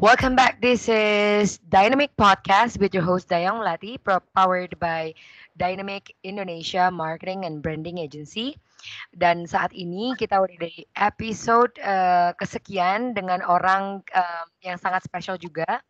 Welcome 0.00 0.32
back. 0.32 0.64
This 0.64 0.88
is 0.88 1.60
Dynamic 1.68 2.16
Podcast 2.16 2.80
with 2.80 2.96
your 2.96 3.04
host 3.04 3.28
Dayang 3.28 3.60
Melati, 3.60 4.00
powered 4.32 4.72
by 4.80 5.12
Dynamic 5.60 6.16
Indonesia 6.24 6.88
Marketing 6.88 7.44
and 7.44 7.60
Branding 7.60 8.00
Agency. 8.00 8.56
Dan 9.12 9.44
saat 9.44 9.76
ini 9.76 10.16
kita 10.16 10.40
udah 10.40 10.56
di 10.56 10.88
episode 10.96 11.76
uh, 11.84 12.32
kesekian 12.32 13.12
dengan 13.12 13.44
orang 13.44 14.00
uh, 14.16 14.48
yang 14.64 14.80
sangat 14.80 15.04
spesial 15.04 15.36
juga. 15.36 15.84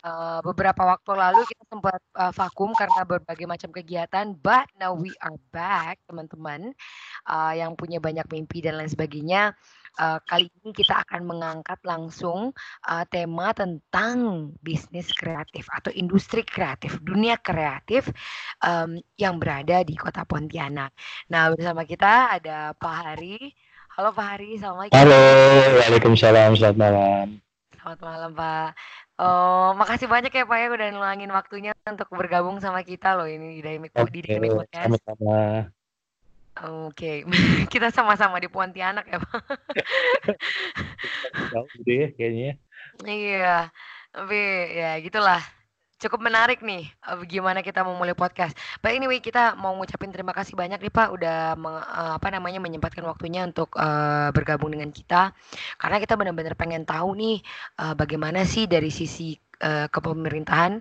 Uh, 0.00 0.40
beberapa 0.40 0.80
waktu 0.96 1.12
lalu 1.12 1.44
kita 1.44 1.64
sempat 1.68 2.00
uh, 2.16 2.32
vakum 2.32 2.72
karena 2.72 3.04
berbagai 3.04 3.44
macam 3.44 3.68
kegiatan, 3.68 4.32
but 4.40 4.64
now 4.80 4.96
we 4.96 5.12
are 5.20 5.36
back, 5.52 6.00
teman-teman, 6.08 6.72
uh, 7.28 7.52
yang 7.52 7.76
punya 7.76 8.00
banyak 8.00 8.24
mimpi 8.32 8.64
dan 8.64 8.80
lain 8.80 8.88
sebagainya. 8.88 9.52
Uh, 9.98 10.22
kali 10.24 10.48
ini 10.62 10.70
kita 10.72 11.02
akan 11.04 11.26
mengangkat 11.26 11.76
langsung 11.84 12.54
uh, 12.88 13.04
tema 13.10 13.50
tentang 13.52 14.48
bisnis 14.64 15.10
kreatif 15.12 15.66
atau 15.68 15.90
industri 15.92 16.46
kreatif, 16.46 16.96
dunia 17.02 17.36
kreatif 17.36 18.08
um, 18.64 18.96
yang 19.18 19.36
berada 19.36 19.82
di 19.84 19.98
Kota 19.98 20.24
Pontianak. 20.24 20.94
Nah, 21.28 21.52
bersama 21.52 21.84
kita 21.84 22.40
ada 22.40 22.72
Pak 22.72 22.94
Hari. 23.04 23.52
Halo 23.98 24.14
Pak 24.14 24.26
Hari, 24.32 24.50
assalamualaikum. 24.56 24.96
Halo, 24.96 25.22
waalaikumsalam, 25.76 26.50
selamat 26.56 26.78
malam. 26.78 27.49
Selamat 27.80 28.00
malam 28.04 28.30
Pak. 28.36 28.70
Oh, 29.16 29.72
makasih 29.72 30.04
banyak 30.04 30.28
ya 30.28 30.44
Pak 30.44 30.58
ya 30.60 30.68
udah 30.68 30.88
nulangin 30.92 31.32
waktunya 31.32 31.72
untuk 31.88 32.12
bergabung 32.12 32.60
sama 32.60 32.84
kita 32.84 33.16
loh 33.16 33.24
ini 33.24 33.56
di 33.56 33.64
Dynamic, 33.64 33.96
Oke, 33.96 34.12
di 34.12 34.20
Dynamic 34.20 34.52
Podcast. 34.52 34.84
sama-sama. 34.84 35.40
Oke, 36.60 37.24
kita 37.72 37.88
sama-sama 37.88 38.36
di 38.36 38.52
Pontianak 38.52 39.08
ya 39.08 39.16
Pak. 39.16 39.42
Jauh 41.56 41.68
gitu 41.80 41.92
ya 42.04 42.08
kayaknya. 42.20 42.52
Iya, 43.08 43.56
tapi 44.12 44.40
ya 44.76 45.00
gitulah. 45.00 45.40
Cukup 46.00 46.24
menarik 46.24 46.64
nih 46.64 46.88
eh, 46.88 47.20
gimana 47.28 47.60
kita 47.60 47.84
memulai 47.84 48.16
podcast. 48.16 48.56
But 48.80 48.96
anyway, 48.96 49.20
kita 49.20 49.52
mau 49.60 49.76
ngucapin 49.76 50.08
terima 50.08 50.32
kasih 50.32 50.56
banyak 50.56 50.80
nih 50.80 50.88
Pak 50.88 51.08
udah 51.12 51.38
meng- 51.60 51.84
eh, 51.84 52.12
apa 52.16 52.28
namanya 52.32 52.56
menyempatkan 52.56 53.04
waktunya 53.04 53.44
untuk 53.44 53.76
eh, 53.76 54.32
bergabung 54.32 54.72
dengan 54.72 54.88
kita. 54.88 55.36
Karena 55.76 56.00
kita 56.00 56.16
benar-benar 56.16 56.56
pengen 56.56 56.88
tahu 56.88 57.12
nih 57.20 57.36
eh, 57.84 57.94
bagaimana 57.94 58.48
sih 58.48 58.64
dari 58.64 58.88
sisi 58.88 59.36
eh, 59.60 59.86
kepemerintahan. 59.92 60.72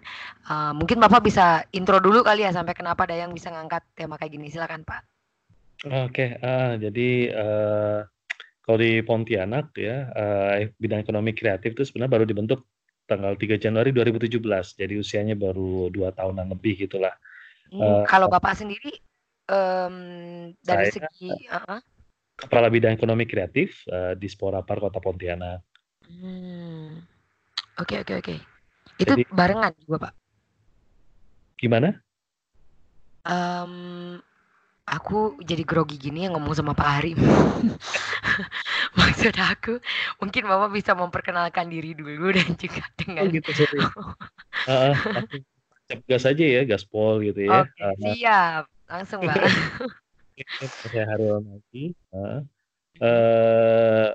Eh, 0.48 0.72
mungkin 0.72 1.04
Bapak 1.04 1.20
bisa 1.28 1.68
intro 1.76 2.00
dulu 2.00 2.24
kali 2.24 2.48
ya 2.48 2.56
sampai 2.56 2.72
kenapa 2.72 3.04
Dayang 3.04 3.36
bisa 3.36 3.52
ngangkat 3.52 3.84
tema 4.00 4.16
kayak 4.16 4.40
gini. 4.40 4.48
Silakan 4.48 4.88
Pak. 4.88 5.04
Oke, 6.08 6.40
ah, 6.40 6.80
jadi 6.80 7.10
eh, 7.28 8.00
kalau 8.64 8.78
di 8.80 9.04
Pontianak 9.04 9.76
ya 9.76 10.08
eh, 10.16 10.72
bidang 10.80 11.04
ekonomi 11.04 11.36
kreatif 11.36 11.76
itu 11.76 11.84
sebenarnya 11.84 12.16
baru 12.16 12.26
dibentuk 12.28 12.64
tanggal 13.10 13.34
3 13.34 13.58
Januari 13.58 13.90
2017. 13.90 14.78
Jadi 14.78 14.94
usianya 14.96 15.34
baru 15.34 15.90
dua 15.90 16.14
tahunan 16.14 16.46
lebih 16.54 16.86
gitulah. 16.86 17.18
Hmm, 17.74 17.82
Eh, 17.82 18.04
kalau 18.06 18.30
Bapak 18.30 18.54
sendiri 18.54 18.94
em, 19.50 19.96
dari 20.62 20.94
Saya- 20.94 21.10
segi 21.10 21.34
uh-uh. 21.50 21.82
Kepala 22.40 22.70
bidang 22.70 22.94
ekonomi 22.94 23.26
kreatif 23.26 23.84
eh, 23.86 24.14
di 24.14 24.30
Sporapar 24.30 24.78
Kota 24.80 25.02
Pontianak. 25.02 25.66
Hmm. 26.06 27.02
Oke 27.76 28.00
oke 28.00 28.14
oke. 28.16 28.36
Itu 28.96 29.14
Jadi- 29.18 29.26
barengan 29.28 29.74
juga 29.82 30.08
Pak. 30.08 30.14
Gimana? 31.58 31.92
Em, 33.26 33.74
aku 34.90 35.38
jadi 35.42 35.62
grogi 35.62 35.96
gini 36.02 36.26
yang 36.26 36.34
ngomong 36.36 36.54
sama 36.58 36.74
Pak 36.74 36.90
Hari. 36.90 37.14
Maksud 39.00 39.36
aku, 39.38 39.78
mungkin 40.18 40.44
Bapak 40.50 40.70
bisa 40.74 40.98
memperkenalkan 40.98 41.70
diri 41.70 41.94
dulu 41.94 42.34
dan 42.38 42.50
juga 42.58 42.84
Oh 42.84 42.94
dengan. 42.98 43.30
gitu, 43.30 43.50
sorry. 43.54 43.80
Tancap 45.90 46.00
gas 46.06 46.26
aja 46.26 46.46
ya, 46.46 46.62
gaspol 46.66 47.22
gitu 47.26 47.50
ya. 47.50 47.66
Oke, 47.66 47.82
Ah, 47.82 47.94
siap. 47.98 48.64
Langsung 48.90 49.20
Pak. 49.26 49.38
saya 50.86 51.04
Harul 51.10 51.42
Maki. 51.46 51.94
Ah. 52.14 52.42
Eh, 53.00 54.10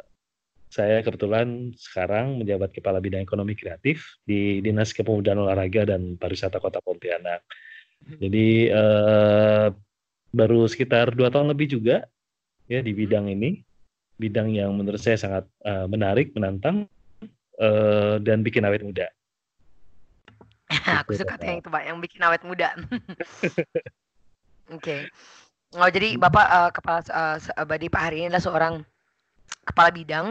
saya 0.70 0.98
kebetulan 1.06 1.70
sekarang 1.78 2.42
menjabat 2.42 2.74
Kepala 2.74 2.98
Bidang 2.98 3.22
Ekonomi 3.22 3.54
Kreatif 3.54 4.18
di 4.26 4.58
Dinas 4.58 4.90
Kepemudaan 4.90 5.46
Olahraga 5.46 5.86
dan 5.94 6.18
Pariwisata 6.18 6.58
Kota 6.58 6.82
Pontianak. 6.82 7.46
Jadi 8.18 8.68
eh, 8.68 9.66
baru 10.34 10.66
sekitar 10.66 11.14
dua 11.14 11.30
tahun 11.30 11.54
lebih 11.54 11.78
juga 11.78 12.04
ya 12.66 12.82
di 12.82 12.90
bidang 12.90 13.30
ini, 13.30 13.62
bidang 14.18 14.50
yang 14.50 14.74
menurut 14.74 14.98
saya 14.98 15.14
sangat 15.14 15.44
eh, 15.62 15.86
menarik, 15.86 16.34
menantang 16.34 16.90
eh, 17.62 18.16
dan 18.18 18.42
bikin 18.42 18.66
awet 18.66 18.82
muda. 18.82 19.06
Aku 21.06 21.14
suka 21.14 21.38
tuh 21.38 21.46
yang 21.46 21.58
itu 21.62 21.70
Pak, 21.70 21.82
yang 21.86 21.98
bikin 22.02 22.20
awet 22.26 22.42
muda. 22.42 22.74
Oke. 24.74 25.06
Oh, 25.74 25.90
jadi 25.90 26.18
Bapak 26.18 26.46
eh, 26.50 26.70
kepala 26.74 27.00
eh, 27.06 27.66
Badi 27.66 27.86
Pak 27.86 28.02
Hari 28.10 28.16
ini 28.22 28.26
adalah 28.30 28.44
seorang 28.44 28.74
kepala 29.64 29.90
bidang 29.90 30.26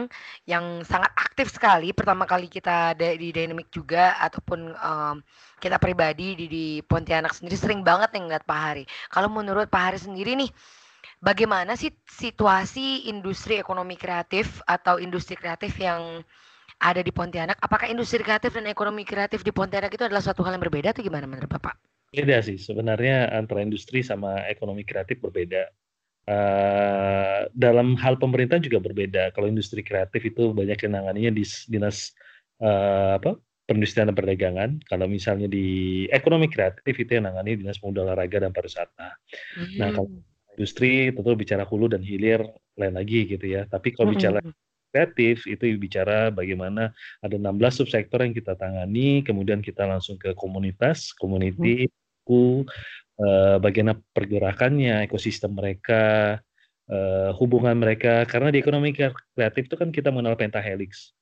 yang 0.46 0.86
sangat 0.86 1.10
aktif 1.18 1.50
sekali. 1.50 1.90
Pertama 1.90 2.24
kali 2.24 2.46
kita 2.46 2.94
di 2.94 3.34
Dynamic 3.34 3.68
juga 3.74 4.14
ataupun 4.22 4.72
em, 4.72 5.16
kita 5.58 5.76
pribadi 5.82 6.38
di, 6.38 6.46
di 6.46 6.66
Pontianak 6.80 7.34
sendiri 7.34 7.58
sering 7.58 7.82
banget 7.82 8.14
nih 8.14 8.22
ngeliat 8.24 8.44
Pak 8.46 8.58
Hari. 8.58 8.84
Kalau 9.10 9.28
menurut 9.28 9.66
Pak 9.68 9.82
Hari 9.92 9.98
sendiri 10.00 10.38
nih, 10.38 10.50
bagaimana 11.20 11.74
sih 11.74 11.92
situasi 12.06 13.10
industri 13.10 13.58
ekonomi 13.58 13.98
kreatif 13.98 14.62
atau 14.64 15.02
industri 15.02 15.34
kreatif 15.34 15.74
yang 15.76 16.22
ada 16.80 17.02
di 17.02 17.10
Pontianak? 17.10 17.58
Apakah 17.60 17.90
industri 17.90 18.22
kreatif 18.22 18.54
dan 18.54 18.70
ekonomi 18.70 19.02
kreatif 19.02 19.42
di 19.42 19.50
Pontianak 19.50 19.92
itu 19.92 20.06
adalah 20.06 20.22
suatu 20.22 20.46
hal 20.46 20.56
yang 20.56 20.64
berbeda 20.64 20.94
atau 20.94 21.02
gimana 21.02 21.26
menurut 21.26 21.50
Bapak? 21.50 21.76
Beda 22.14 22.38
sih, 22.46 22.54
sebenarnya 22.62 23.26
antara 23.34 23.66
industri 23.66 23.98
sama 24.06 24.46
ekonomi 24.46 24.86
kreatif 24.86 25.18
berbeda. 25.18 25.66
Eh, 26.24 27.40
dalam 27.52 28.00
hal 28.00 28.16
pemerintah 28.16 28.56
juga 28.56 28.80
berbeda. 28.80 29.28
Kalau 29.36 29.44
industri 29.44 29.84
kreatif 29.84 30.24
itu 30.24 30.56
banyak 30.56 30.78
yang 30.88 30.92
nanganinya 30.96 31.32
di 31.36 31.44
dinas 31.68 32.16
eh, 32.64 33.12
apa 33.20 33.36
perindustrian 33.68 34.08
dan 34.08 34.16
perdagangan. 34.16 34.70
Kalau 34.88 35.06
misalnya 35.08 35.48
di 35.48 35.64
ekonomi 36.08 36.48
kreatif 36.48 36.94
itu 36.96 37.10
yang 37.16 37.28
nangani 37.28 37.60
dinas 37.60 37.76
pemuda 37.80 38.08
olahraga 38.08 38.48
dan 38.48 38.52
pariwisata. 38.56 39.20
Nah, 39.80 39.90
kalau 39.94 40.08
Hmm. 40.08 40.22
Industri 40.54 41.10
tentu 41.10 41.34
bicara 41.34 41.66
hulu 41.66 41.90
dan 41.90 42.02
hilir 42.06 42.40
lain 42.78 42.94
lagi 42.94 43.26
gitu 43.26 43.42
ya. 43.42 43.66
Tapi 43.66 43.90
kalau 43.90 44.06
bicara 44.14 44.38
Mm-mm. 44.38 44.54
kreatif 44.94 45.50
itu 45.50 45.64
bicara 45.78 46.30
bagaimana 46.30 46.94
ada 47.24 47.34
16 47.34 47.74
subsektor 47.82 48.22
yang 48.22 48.34
kita 48.36 48.54
tangani, 48.54 49.26
kemudian 49.26 49.58
kita 49.58 49.82
langsung 49.82 50.14
ke 50.14 50.30
komunitas, 50.38 51.10
community, 51.18 51.90
ku, 52.24 52.64
eh, 53.20 53.56
bagaimana 53.60 54.00
pergerakannya, 54.10 55.06
ekosistem 55.06 55.54
mereka, 55.54 56.40
eh, 56.90 57.30
hubungan 57.38 57.76
mereka. 57.78 58.24
Karena 58.26 58.50
di 58.50 58.58
ekonomi 58.58 58.96
kreatif 58.96 59.62
itu 59.68 59.76
kan 59.76 59.92
kita 59.94 60.10
mengenal 60.10 60.34
pentahelix. 60.40 61.12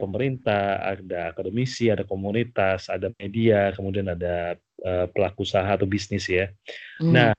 Pemerintah, 0.00 0.82
ada 0.82 1.30
akademisi, 1.30 1.86
ada 1.86 2.02
komunitas, 2.02 2.90
ada 2.90 3.14
media, 3.20 3.70
kemudian 3.76 4.10
ada 4.10 4.58
eh, 4.82 5.06
pelaku 5.14 5.46
usaha 5.46 5.68
atau 5.68 5.86
bisnis 5.86 6.26
ya. 6.26 6.50
Hmm. 6.98 7.12
Nah, 7.14 7.30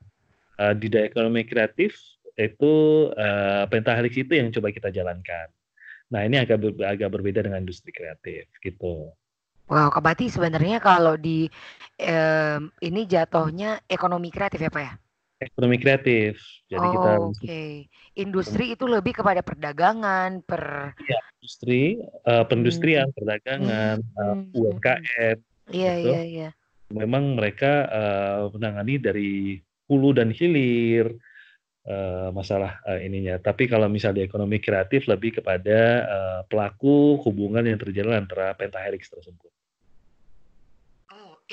eh, 0.62 0.74
di 0.80 0.88
daerah 0.88 1.12
ekonomi 1.12 1.44
kreatif 1.44 2.00
itu 2.40 2.74
eh, 3.14 3.66
pentahelix 3.68 4.14
itu 4.16 4.34
yang 4.38 4.48
coba 4.54 4.72
kita 4.72 4.90
jalankan. 4.96 5.52
Nah, 6.14 6.22
ini 6.24 6.38
agak 6.38 6.62
ber- 6.62 6.86
agak 6.86 7.10
berbeda 7.10 7.42
dengan 7.42 7.66
industri 7.66 7.90
kreatif 7.90 8.48
gitu. 8.62 9.12
Wow, 9.72 9.96
Kak 9.96 10.04
Bati 10.04 10.28
sebenarnya 10.28 10.84
kalau 10.84 11.16
di 11.16 11.48
em, 11.96 12.68
ini 12.84 13.08
jatuhnya 13.08 13.80
ekonomi 13.88 14.28
kreatif 14.28 14.60
ya 14.60 14.72
Pak 14.72 14.84
ya? 14.84 14.94
ekonomi 15.44 15.76
kreatif. 15.80 16.40
Jadi 16.72 16.88
kita 16.96 17.10
Oh, 17.20 17.32
oke. 17.32 17.64
Industri 18.16 18.76
itu 18.76 18.86
lebih 18.88 19.16
kepada 19.20 19.44
perdagangan, 19.44 20.44
per 20.44 20.94
Iya, 21.00 21.20
industri, 21.40 22.00
uh, 22.28 22.44
perindustrian, 22.48 23.08
Hmm. 23.12 23.16
perdagangan, 23.16 23.98
uh, 24.20 24.24
Hmm, 24.24 24.52
mhm. 24.52 24.56
UMKM 24.56 25.38
Iya 25.72 25.94
gitu. 26.00 26.12
iya 26.12 26.22
iya. 26.24 26.50
Memang 26.94 27.40
mereka, 27.40 27.88
uh, 27.90 28.42
menangani 28.52 29.00
dari 29.00 29.32
hulu 29.88 30.12
dan 30.16 30.30
hilir, 30.36 31.08
uh, 31.88 32.30
masalah, 32.36 32.84
uh, 32.86 33.00
ininya. 33.00 33.40
Tapi 33.40 33.66
kalau 33.68 33.88
misal 33.88 34.12
di 34.14 34.22
ekonomi 34.24 34.60
kreatif 34.60 35.08
lebih 35.08 35.40
kepada, 35.42 35.80
uh, 36.08 36.42
pelaku 36.48 37.20
hubungan 37.24 37.64
yang 37.68 37.80
terjalin 37.80 38.24
antara 38.28 38.54
pentahelix 38.54 39.08
tersebut. 39.10 39.53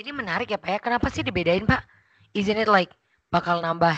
Ini 0.01 0.17
menarik 0.17 0.49
ya, 0.49 0.57
Pak, 0.57 0.71
ya. 0.73 0.79
Kenapa 0.81 1.13
sih 1.13 1.21
dibedain, 1.21 1.69
Pak? 1.69 1.85
Isn't 2.33 2.57
it 2.57 2.71
like 2.73 2.89
bakal 3.29 3.61
nambah 3.61 3.93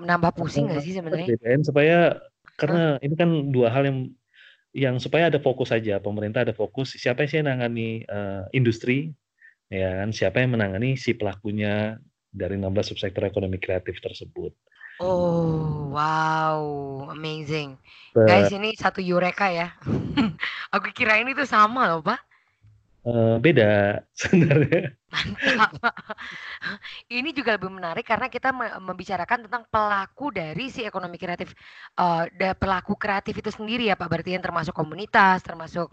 menambah 0.00 0.32
pusing 0.32 0.72
nggak 0.72 0.80
sih 0.80 0.96
sebenarnya? 0.96 1.28
Bedain 1.36 1.60
supaya 1.60 2.16
karena 2.56 2.96
ini 3.04 3.14
kan 3.20 3.30
dua 3.52 3.68
hal 3.68 3.84
yang 3.84 3.98
yang 4.72 4.96
supaya 5.02 5.28
ada 5.28 5.42
fokus 5.42 5.74
saja, 5.74 6.00
pemerintah 6.00 6.46
ada 6.46 6.54
fokus 6.54 6.94
siapa 6.94 7.26
sih 7.26 7.42
yang 7.42 7.50
menangani, 7.50 8.06
uh, 8.06 8.46
industri, 8.54 9.10
ya 9.66 10.00
kan, 10.00 10.14
siapa 10.14 10.40
yang 10.40 10.54
menangani 10.54 10.94
si 10.94 11.10
pelakunya 11.12 11.98
dari 12.30 12.54
16 12.54 12.94
subsektor 12.94 13.26
ekonomi 13.26 13.58
kreatif 13.58 13.98
tersebut. 13.98 14.54
Oh, 15.02 15.90
wow, 15.90 16.62
amazing. 17.10 17.74
Guys, 18.14 18.54
ini 18.54 18.78
satu 18.78 19.02
eureka 19.02 19.50
ya. 19.50 19.74
Aku 20.76 20.94
kirain 20.94 21.26
itu 21.26 21.42
sama 21.48 21.90
loh, 21.90 22.04
Pak. 22.04 22.29
Eee, 23.04 23.38
beda 23.40 24.00
sebenarnya. 24.20 24.92
Mantap. 25.10 25.74
Ini 27.18 27.30
juga 27.34 27.58
lebih 27.58 27.70
menarik 27.72 28.06
karena 28.06 28.30
kita 28.30 28.54
me 28.54 28.70
membicarakan 28.78 29.46
tentang 29.50 29.64
pelaku 29.66 30.30
dari 30.30 30.70
si 30.70 30.86
ekonomi 30.86 31.18
kreatif, 31.18 31.50
da 32.38 32.54
pelaku 32.54 32.94
kreatif 32.94 33.34
itu 33.42 33.50
sendiri 33.50 33.90
ya, 33.90 33.98
Pak, 33.98 34.06
berarti 34.10 34.38
yang 34.38 34.44
termasuk 34.46 34.74
komunitas, 34.76 35.42
termasuk 35.42 35.90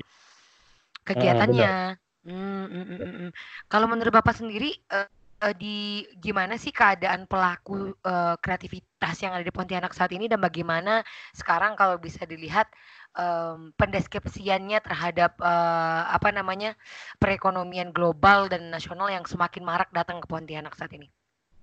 kegiatannya. 1.08 1.98
Mmm, 2.28 2.66
mhm 2.68 2.86
mhm 2.92 3.12
mhm. 3.24 3.30
Kalau 3.72 3.88
menurut 3.88 4.12
Bapak 4.12 4.36
sendiri, 4.36 4.76
eee 4.92 5.08
eee, 5.44 5.54
di 5.58 5.76
gimana 6.20 6.58
sih 6.60 6.74
keadaan 6.76 7.26
pelaku, 7.30 7.94
eee, 8.04 8.36
kreativitas 8.44 9.16
yang 9.24 9.32
ada 9.38 9.46
di 9.46 9.54
Pontianak 9.54 9.94
saat 9.96 10.12
ini 10.12 10.26
dan 10.28 10.42
bagaimana 10.42 11.06
sekarang 11.38 11.78
kalau 11.80 11.96
bisa 12.02 12.26
dilihat, 12.28 12.68
mmm, 13.16 13.76
pendeskripsiannya 13.80 14.80
terhadap, 14.84 15.32
eee, 15.40 16.02
apa 16.18 16.30
namanya, 16.36 16.76
perekonomian 17.22 17.90
global 17.96 18.48
dan 18.52 18.70
nasional 18.74 19.08
yang 19.12 19.26
semakin 19.28 19.64
marak 19.64 19.90
datang 19.96 20.18
ke 20.24 20.28
Pontianak 20.32 20.74
saat 20.80 20.92
ini? 20.98 21.08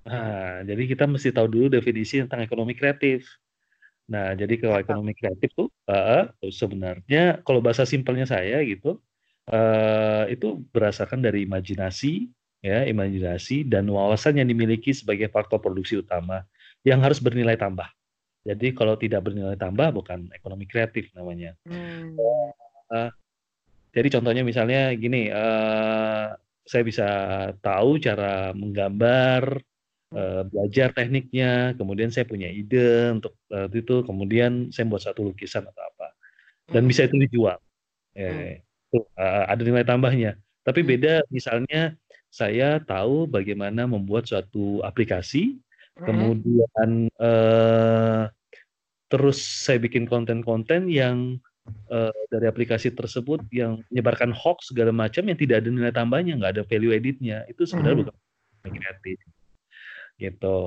Nah, 0.04 0.60
jadi 0.68 0.82
kita 0.84 1.04
mesti 1.08 1.32
tahu 1.32 1.48
dulu 1.48 1.66
definisi 1.72 2.20
tentang 2.20 2.44
ekonomi 2.44 2.76
kreatif. 2.76 3.24
Nah, 4.12 4.36
jadi 4.36 4.54
kalau 4.60 4.76
ekonomi 4.80 5.12
kreatif 5.16 5.50
tuh 5.56 5.68
heeh, 5.88 6.28
sebenarnya 6.52 7.40
kalau 7.46 7.60
bahasa 7.64 7.84
simpelnya 7.88 8.28
saya 8.28 8.60
gitu, 8.64 9.00
eee, 9.48 10.36
itu 10.36 10.60
berdasarkan 10.74 11.20
dari 11.24 11.48
imajinasi, 11.48 12.28
ya, 12.64 12.84
imajinasi 12.88 13.64
dan 13.68 13.88
wawasan 13.88 14.40
yang 14.40 14.48
dimiliki 14.52 14.92
sebagai 14.92 15.28
faktor 15.32 15.60
produksi 15.64 16.00
utama 16.04 16.44
yang 16.84 17.00
harus 17.04 17.20
bernilai 17.20 17.56
tambah. 17.56 17.88
Jadi 18.44 18.76
kalau 18.76 18.94
tidak 19.00 19.24
bernilai 19.24 19.56
tambah 19.56 19.88
bukan 19.96 20.28
ekonomi 20.36 20.68
kreatif 20.68 21.08
namanya. 21.16 21.56
Mmm. 21.66 22.24
Eee, 22.92 23.10
jadi 23.96 24.08
contohnya 24.18 24.42
misalnya 24.46 24.92
gini, 24.96 25.28
eee, 25.32 26.26
saya 26.68 26.82
bisa 26.86 27.06
tahu 27.64 27.98
cara 28.00 28.52
menggambar, 28.56 29.44
eee, 30.16 30.42
belajar 30.52 30.88
tekniknya, 30.96 31.74
kemudian 31.78 32.10
saya 32.14 32.26
punya 32.28 32.48
ide 32.52 33.12
untuk, 33.16 33.36
eee, 33.52 33.68
itu, 33.82 34.04
kemudian 34.08 34.70
saya 34.74 34.86
buat 34.90 35.02
satu 35.04 35.22
lukisan 35.32 35.64
atau 35.68 35.84
apa, 35.94 36.08
dan 36.74 36.84
Mhm. 36.84 36.90
bisa 36.90 37.08
itu 37.08 37.16
dijual. 37.28 37.58
Eh, 38.18 38.60
heeh, 38.94 39.42
ada 39.50 39.62
nilai 39.64 39.84
tambahnya. 39.88 40.38
Tapi 40.66 40.82
Mmm. 40.82 40.96
beda 40.96 41.24
misalnya 41.32 41.96
saya 42.32 42.80
tahu 42.84 43.26
bagaimana 43.30 43.86
membuat 43.90 44.26
suatu 44.30 44.80
aplikasi. 44.86 45.60
Kemudian, 46.02 46.90
eee, 47.14 48.22
terus 49.12 49.38
saya 49.42 49.78
bikin 49.82 50.06
konten-konten 50.10 50.88
yang, 50.90 51.38
eee, 51.92 52.12
dari 52.32 52.46
aplikasi 52.50 52.92
tersebut 52.94 53.44
yang 53.54 53.82
menyebarkan 53.92 54.32
hoaks 54.36 54.72
segala 54.74 54.92
macam 54.94 55.24
yang 55.30 55.38
tidak 55.40 55.62
ada 55.64 55.70
nilai 55.72 55.92
tambahnya, 55.94 56.38
nggak 56.40 56.52
ada 56.60 56.64
value 56.68 56.92
added-nya, 56.96 57.46
itu 57.52 57.64
sebenarnya 57.68 57.98
Mhm. 58.00 58.08
bukan 58.08 58.72
kreatif. 58.74 59.18
Gitu. 60.20 60.58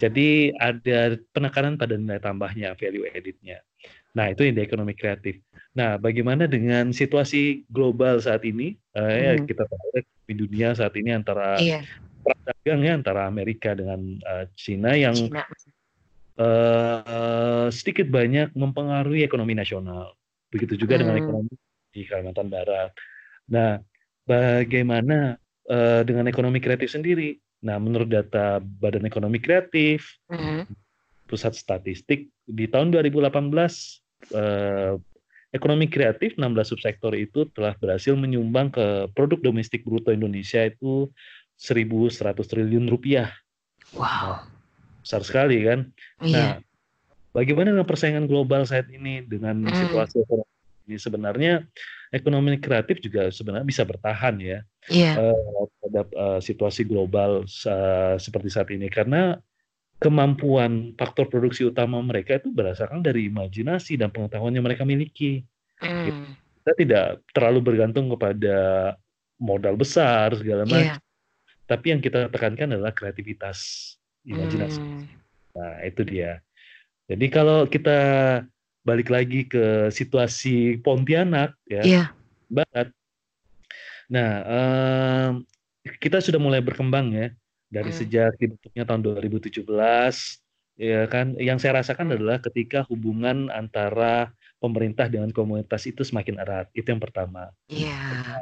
Jadi 0.00 0.52
ada 0.58 1.16
penekanan 1.36 1.76
pada 1.80 1.94
nilai 2.00 2.18
tambahnya, 2.22 2.74
value 2.78 3.06
added-nya. 3.10 3.62
Nah, 4.16 4.30
itu 4.32 4.44
yang 4.48 4.56
di 4.58 4.64
ekonomi 4.66 4.94
kreatif. 4.98 5.40
Nah, 5.78 5.96
bagaimana 6.00 6.46
dengan 6.50 6.90
situasi 6.94 7.66
global 7.70 8.18
saat 8.24 8.42
ini? 8.48 8.76
Ya 8.96 9.36
Mhm. 9.36 9.46
kita 9.48 9.64
tahu 9.68 9.88
ya 9.98 10.02
di 10.30 10.34
dunia 10.38 10.68
saat 10.78 10.94
ini 10.98 11.12
antara 11.14 11.62
Iya. 11.62 11.86
Perang 12.44 12.60
dagang 12.60 12.80
ya 12.84 12.92
antara 12.94 13.20
Amerika 13.26 13.72
dengan, 13.72 14.00
eee, 14.20 14.44
China 14.54 14.92
yang, 14.92 15.16
Cina. 15.16 15.42
eee, 16.36 17.66
sedikit 17.72 18.06
banyak 18.12 18.52
mempengaruhi 18.52 19.24
ekonomi 19.24 19.56
nasional. 19.56 20.12
Begitu 20.52 20.76
juga 20.84 21.00
dengan 21.00 21.16
Mmm. 21.16 21.24
ekonomi 21.24 21.52
di 21.90 22.04
Kalimantan 22.04 22.52
Barat. 22.52 22.92
Nah, 23.48 23.80
bagaimana, 24.28 25.40
eee, 25.66 26.00
dengan 26.04 26.28
ekonomi 26.28 26.60
kreatif 26.60 26.92
sendiri? 26.92 27.40
Nah, 27.64 27.80
menurut 27.80 28.12
data 28.12 28.60
Badan 28.60 29.08
Ekonomi 29.08 29.40
Kreatif, 29.40 30.20
Mhm. 30.28 30.68
Pusat 31.24 31.56
Statistik, 31.56 32.28
di 32.44 32.68
tahun 32.68 32.92
2018, 32.92 34.04
eee, 34.28 35.00
ekonomi 35.56 35.88
kreatif 35.88 36.36
16 36.36 36.68
subsektor 36.68 37.16
itu 37.16 37.48
telah 37.56 37.72
berhasil 37.80 38.12
menyumbang 38.12 38.68
ke 38.68 39.08
produk 39.16 39.40
domestik 39.40 39.86
bruto 39.86 40.12
Indonesia 40.12 40.60
itu 40.68 41.08
Rp1.100 41.58 42.46
triliun. 42.50 42.84
Nah, 42.90 43.30
Wow. 43.94 44.40
besar 45.04 45.22
sekali 45.26 45.64
kan. 45.66 45.90
Nah, 46.32 46.58
Iya. 46.58 46.64
bagaimana 47.34 47.74
dengan 47.74 47.88
persaingan 47.88 48.26
global 48.30 48.64
saat 48.68 48.88
ini 48.92 49.24
dengan 49.26 49.70
Mmm. 49.70 49.74
situasi 49.74 50.22
ekonomi 50.24 50.50
ini? 50.88 50.96
Sebenarnya 51.00 51.52
ekonomi 52.14 52.58
kreatif 52.60 53.00
juga 53.04 53.28
sebenarnya 53.32 53.66
bisa 53.68 53.84
bertahan 53.86 54.36
ya, 54.42 54.58
Iya. 54.88 55.20
eee, 55.20 55.62
terhadap, 55.80 56.08
eee, 56.14 56.40
situasi 56.44 56.82
global 56.88 57.44
se 57.50 57.72
seperti 58.22 58.48
saat 58.52 58.68
ini. 58.74 58.88
Karena 58.92 59.38
kemampuan 60.02 60.94
faktor 61.00 61.28
produksi 61.32 61.64
utama 61.68 61.98
mereka 62.04 62.38
itu 62.40 62.52
berdasarkan 62.52 63.02
dari 63.04 63.28
imajinasi 63.32 63.96
dan 64.00 64.10
pengetahuan 64.14 64.54
yang 64.56 64.66
mereka 64.66 64.84
miliki. 64.88 65.44
Mmm. 65.82 66.36
Kita 66.64 66.72
tidak 66.80 67.06
terlalu 67.36 67.60
bergantung 67.60 68.08
kepada 68.12 68.56
modal 69.40 69.76
besar 69.76 70.32
segala 70.40 70.64
Iya. 70.64 70.96
macam, 70.96 71.03
tapi 71.64 71.96
yang 71.96 72.00
kita 72.04 72.28
tekankan 72.28 72.76
adalah 72.76 72.92
kreativitas, 72.92 73.92
imajinasi. 74.24 74.80
Mmm. 74.80 75.04
Nah, 75.54 75.74
itu 75.86 76.02
dia. 76.04 76.42
Jadi 77.08 77.26
kalau 77.28 77.64
kita 77.68 77.98
balik 78.84 79.08
lagi 79.08 79.48
ke 79.48 79.88
situasi 79.88 80.80
Pontianak 80.84 81.56
ya, 81.64 81.82
Iya. 81.84 82.04
Barat. 82.52 82.88
Nah, 84.12 84.30
mmm, 84.44 85.30
kita 86.00 86.20
sudah 86.20 86.40
mulai 86.40 86.60
berkembang 86.60 87.12
ya, 87.16 87.32
dari 87.72 87.90
Mmm. 87.92 88.00
sejak 88.04 88.32
dibentuknya 88.36 88.84
tahun 88.84 89.00
2017, 89.04 90.40
ya 90.76 91.08
kan. 91.08 91.32
Yang 91.40 91.58
saya 91.64 91.80
rasakan 91.80 92.12
adalah 92.12 92.40
ketika 92.44 92.84
hubungan 92.92 93.48
antara 93.48 94.32
pemerintah 94.64 95.06
dengan 95.12 95.30
komunitas 95.38 95.82
itu 95.90 96.02
semakin 96.08 96.36
erat, 96.44 96.66
itu 96.78 96.88
yang 96.92 97.02
pertama. 97.04 97.52
Iya, 97.68 97.92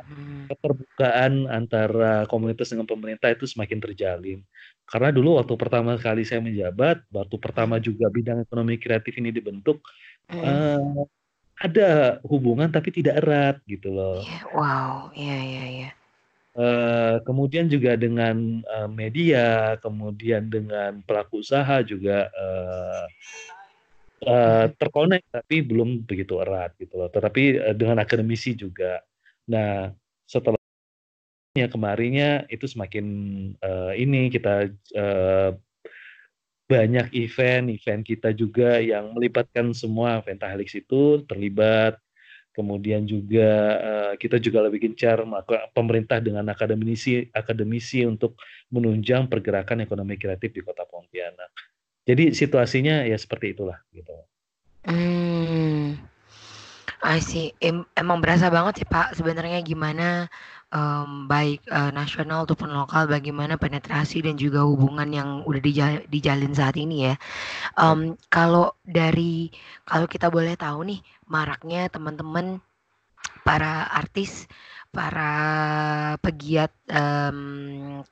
mhm. 0.08 0.52
Keterbukaan 0.52 1.48
antara 1.48 2.28
komunitas 2.28 2.68
dengan 2.74 2.84
pemerintah 2.84 3.32
itu 3.32 3.48
semakin 3.48 3.78
terjalin. 3.80 4.38
Karena 4.84 5.08
dulu 5.14 5.40
waktu 5.40 5.54
pertama 5.56 5.96
kali 5.96 6.22
saya 6.28 6.44
menjabat, 6.44 7.08
waktu 7.08 7.36
pertama 7.40 7.80
juga 7.80 8.12
bidang 8.12 8.44
ekonomi 8.44 8.76
kreatif 8.76 9.16
ini 9.16 9.30
dibentuk, 9.32 9.80
Mhm. 10.30 10.42
eee, 10.42 11.02
ada 11.60 12.20
hubungan 12.26 12.68
tapi 12.72 12.90
tidak 12.94 13.14
erat 13.22 13.56
gitu 13.68 13.90
loh. 13.94 14.18
Iya, 14.20 14.38
wow, 14.56 14.96
iya 15.20 15.36
iya 15.48 15.64
iya. 15.74 15.88
Eee, 16.52 17.16
kemudian 17.24 17.64
juga 17.72 17.96
dengan, 17.96 18.60
eee, 18.60 18.88
media, 18.92 19.72
kemudian 19.80 20.52
dengan 20.52 21.00
pelaku 21.08 21.40
usaha 21.40 21.80
juga, 21.80 22.28
eee 22.28 23.04
Mhm. 24.22 24.78
terkonek 24.78 25.22
tapi 25.34 25.66
belum 25.66 26.06
begitu 26.06 26.38
erat 26.42 26.74
gitu 26.78 26.94
loh. 27.00 27.10
Tetapi, 27.10 27.42
eee, 27.58 27.74
dengan 27.74 27.98
akademisi 28.02 28.54
juga. 28.54 29.02
Nah, 29.50 29.90
setelah 30.28 30.58
ya 31.58 31.68
kemarinnya 31.70 32.46
itu 32.52 32.66
semakin, 32.70 33.06
eee, 33.60 33.92
ini 34.04 34.28
kita, 34.32 34.70
eee, 34.96 35.50
banyak 36.70 37.12
event-event 37.14 38.02
kita 38.06 38.30
juga 38.34 38.80
yang 38.80 39.12
melibatkan 39.16 39.70
semua 39.76 40.22
pentahelix 40.24 40.74
itu 40.78 41.22
terlibat. 41.28 41.98
Kemudian 42.56 43.04
juga, 43.08 43.50
eee, 43.80 44.12
kita 44.22 44.38
juga 44.42 44.64
lebih 44.66 44.84
gencar 44.90 45.22
melakukan 45.28 45.70
pemerintah 45.76 46.18
dengan 46.24 46.46
akademisi 46.52 47.28
akademisi 47.34 48.04
untuk 48.08 48.36
menunjang 48.74 49.28
pergerakan 49.30 49.84
ekonomi 49.86 50.16
kreatif 50.20 50.52
di 50.56 50.62
Kota 50.64 50.84
Pontianak. 50.88 51.52
Jadi 52.02 52.34
situasinya 52.34 53.06
ya 53.06 53.14
seperti 53.14 53.54
itulah 53.54 53.78
gitu. 53.94 54.10
Hmm, 54.82 55.94
I 57.06 57.18
see. 57.22 57.54
Em 57.62 57.86
emang 57.94 58.18
berasa 58.18 58.50
banget 58.50 58.82
sih 58.82 58.88
Pak 58.90 59.14
sebenarnya 59.14 59.62
gimana 59.62 60.26
um, 60.74 61.30
baik 61.30 61.62
uh, 61.70 61.94
nasional 61.94 62.42
ataupun 62.42 62.74
lokal 62.74 63.06
bagaimana 63.06 63.54
penetrasi 63.54 64.24
dan 64.26 64.34
juga 64.34 64.66
hubungan 64.66 65.06
yang 65.14 65.28
udah 65.46 65.62
dijal 65.62 66.02
dijalin 66.10 66.50
saat 66.56 66.74
ini 66.74 67.12
ya. 67.12 67.14
Um, 67.78 68.18
kalau 68.32 68.74
dari 68.82 69.54
kalau 69.86 70.10
kita 70.10 70.26
boleh 70.26 70.58
tahu 70.58 70.90
nih 70.90 71.00
maraknya 71.30 71.86
teman-teman 71.86 72.58
para 73.46 73.86
artis, 73.94 74.50
para 74.90 75.32
pegiat 76.18 76.74
um, 76.90 78.02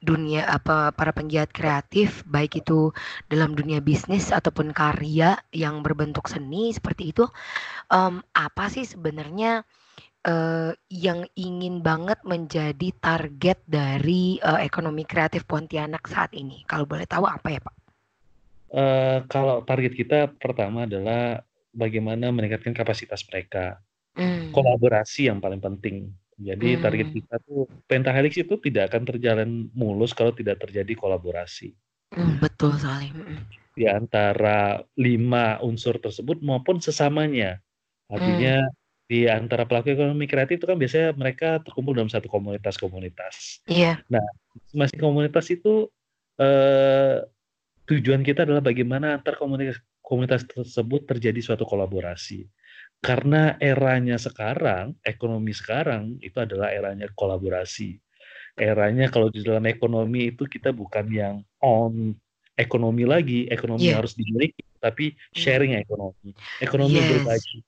dunia 0.00 0.48
apa 0.48 0.96
para 0.96 1.12
penggiat 1.12 1.52
kreatif 1.52 2.24
baik 2.24 2.64
itu 2.64 2.88
dalam 3.28 3.52
dunia 3.52 3.84
bisnis 3.84 4.32
ataupun 4.32 4.72
karya 4.72 5.36
yang 5.52 5.84
berbentuk 5.84 6.24
seni 6.24 6.72
seperti 6.72 7.12
itu 7.12 7.28
um, 7.92 8.24
apa 8.32 8.72
sih 8.72 8.88
sebenarnya 8.88 9.62
uh, 10.24 10.72
yang 10.88 11.24
ingin 11.36 11.84
banget 11.84 12.20
menjadi 12.24 12.88
target 13.00 13.60
dari 13.68 14.40
uh, 14.40 14.60
ekonomi 14.60 15.04
kreatif 15.04 15.44
Pontianak 15.44 16.08
saat 16.08 16.32
ini 16.32 16.64
kalau 16.64 16.88
boleh 16.88 17.04
tahu 17.04 17.24
apa 17.28 17.48
ya 17.52 17.60
Pak? 17.60 17.76
Uh, 18.70 19.18
kalau 19.26 19.66
target 19.66 19.92
kita 19.98 20.30
pertama 20.38 20.86
adalah 20.86 21.42
bagaimana 21.74 22.30
meningkatkan 22.30 22.70
kapasitas 22.72 23.26
mereka 23.26 23.82
mm. 24.14 24.54
kolaborasi 24.54 25.26
yang 25.26 25.42
paling 25.42 25.58
penting 25.58 26.14
jadi 26.40 26.68
hmm. 26.76 26.82
target 26.82 27.08
kita 27.12 27.36
tuh 27.44 27.68
pentahelix 27.84 28.32
itu 28.40 28.56
tidak 28.64 28.88
akan 28.90 29.02
terjalan 29.04 29.50
mulus 29.76 30.16
kalau 30.16 30.32
tidak 30.32 30.56
terjadi 30.64 30.96
kolaborasi. 30.96 31.76
Hmm, 32.16 32.40
betul 32.40 32.72
sekali. 32.80 33.12
Hmm. 33.12 33.44
Di 33.76 33.84
antara 33.86 34.80
lima 34.96 35.60
unsur 35.60 36.00
tersebut 36.00 36.40
maupun 36.40 36.80
sesamanya. 36.80 37.60
Artinya 38.08 38.64
hmm. 38.64 38.74
di 39.04 39.28
antara 39.28 39.68
pelaku 39.68 39.92
ekonomi 39.92 40.24
kreatif 40.24 40.64
itu 40.64 40.66
kan 40.66 40.80
biasanya 40.80 41.12
mereka 41.12 41.60
terkumpul 41.60 41.92
dalam 41.92 42.08
satu 42.08 42.26
komunitas-komunitas. 42.32 43.60
Iya. 43.68 44.00
Nah, 44.08 44.24
masing 44.72 44.98
komunitas 44.98 45.46
itu 45.52 45.92
eh, 46.40 47.20
tujuan 47.84 48.24
kita 48.24 48.48
adalah 48.48 48.64
bagaimana 48.64 49.20
antar 49.20 49.36
komunitas 49.36 49.76
komunitas 50.00 50.42
tersebut 50.48 51.06
terjadi 51.06 51.38
suatu 51.38 51.62
kolaborasi 51.62 52.42
karena 53.00 53.56
eranya 53.56 54.20
sekarang, 54.20 54.92
ekonomi 55.00 55.56
sekarang 55.56 56.20
itu 56.20 56.36
adalah 56.36 56.68
eranya 56.68 57.08
kolaborasi. 57.16 57.96
Eranya 58.60 59.08
kalau 59.08 59.32
di 59.32 59.40
dalam 59.40 59.64
ekonomi 59.64 60.36
itu 60.36 60.44
kita 60.44 60.68
bukan 60.76 61.08
yang 61.08 61.36
on 61.64 62.12
ekonomi 62.60 63.08
lagi, 63.08 63.48
ekonomi 63.48 63.88
yeah. 63.88 63.96
harus 63.96 64.12
dimiliki, 64.12 64.60
tapi 64.76 65.16
mm. 65.16 65.32
sharing 65.32 65.72
ekonomi, 65.80 66.36
ekonomi 66.60 66.98
yes. 67.00 67.08
berbagi. 67.08 67.58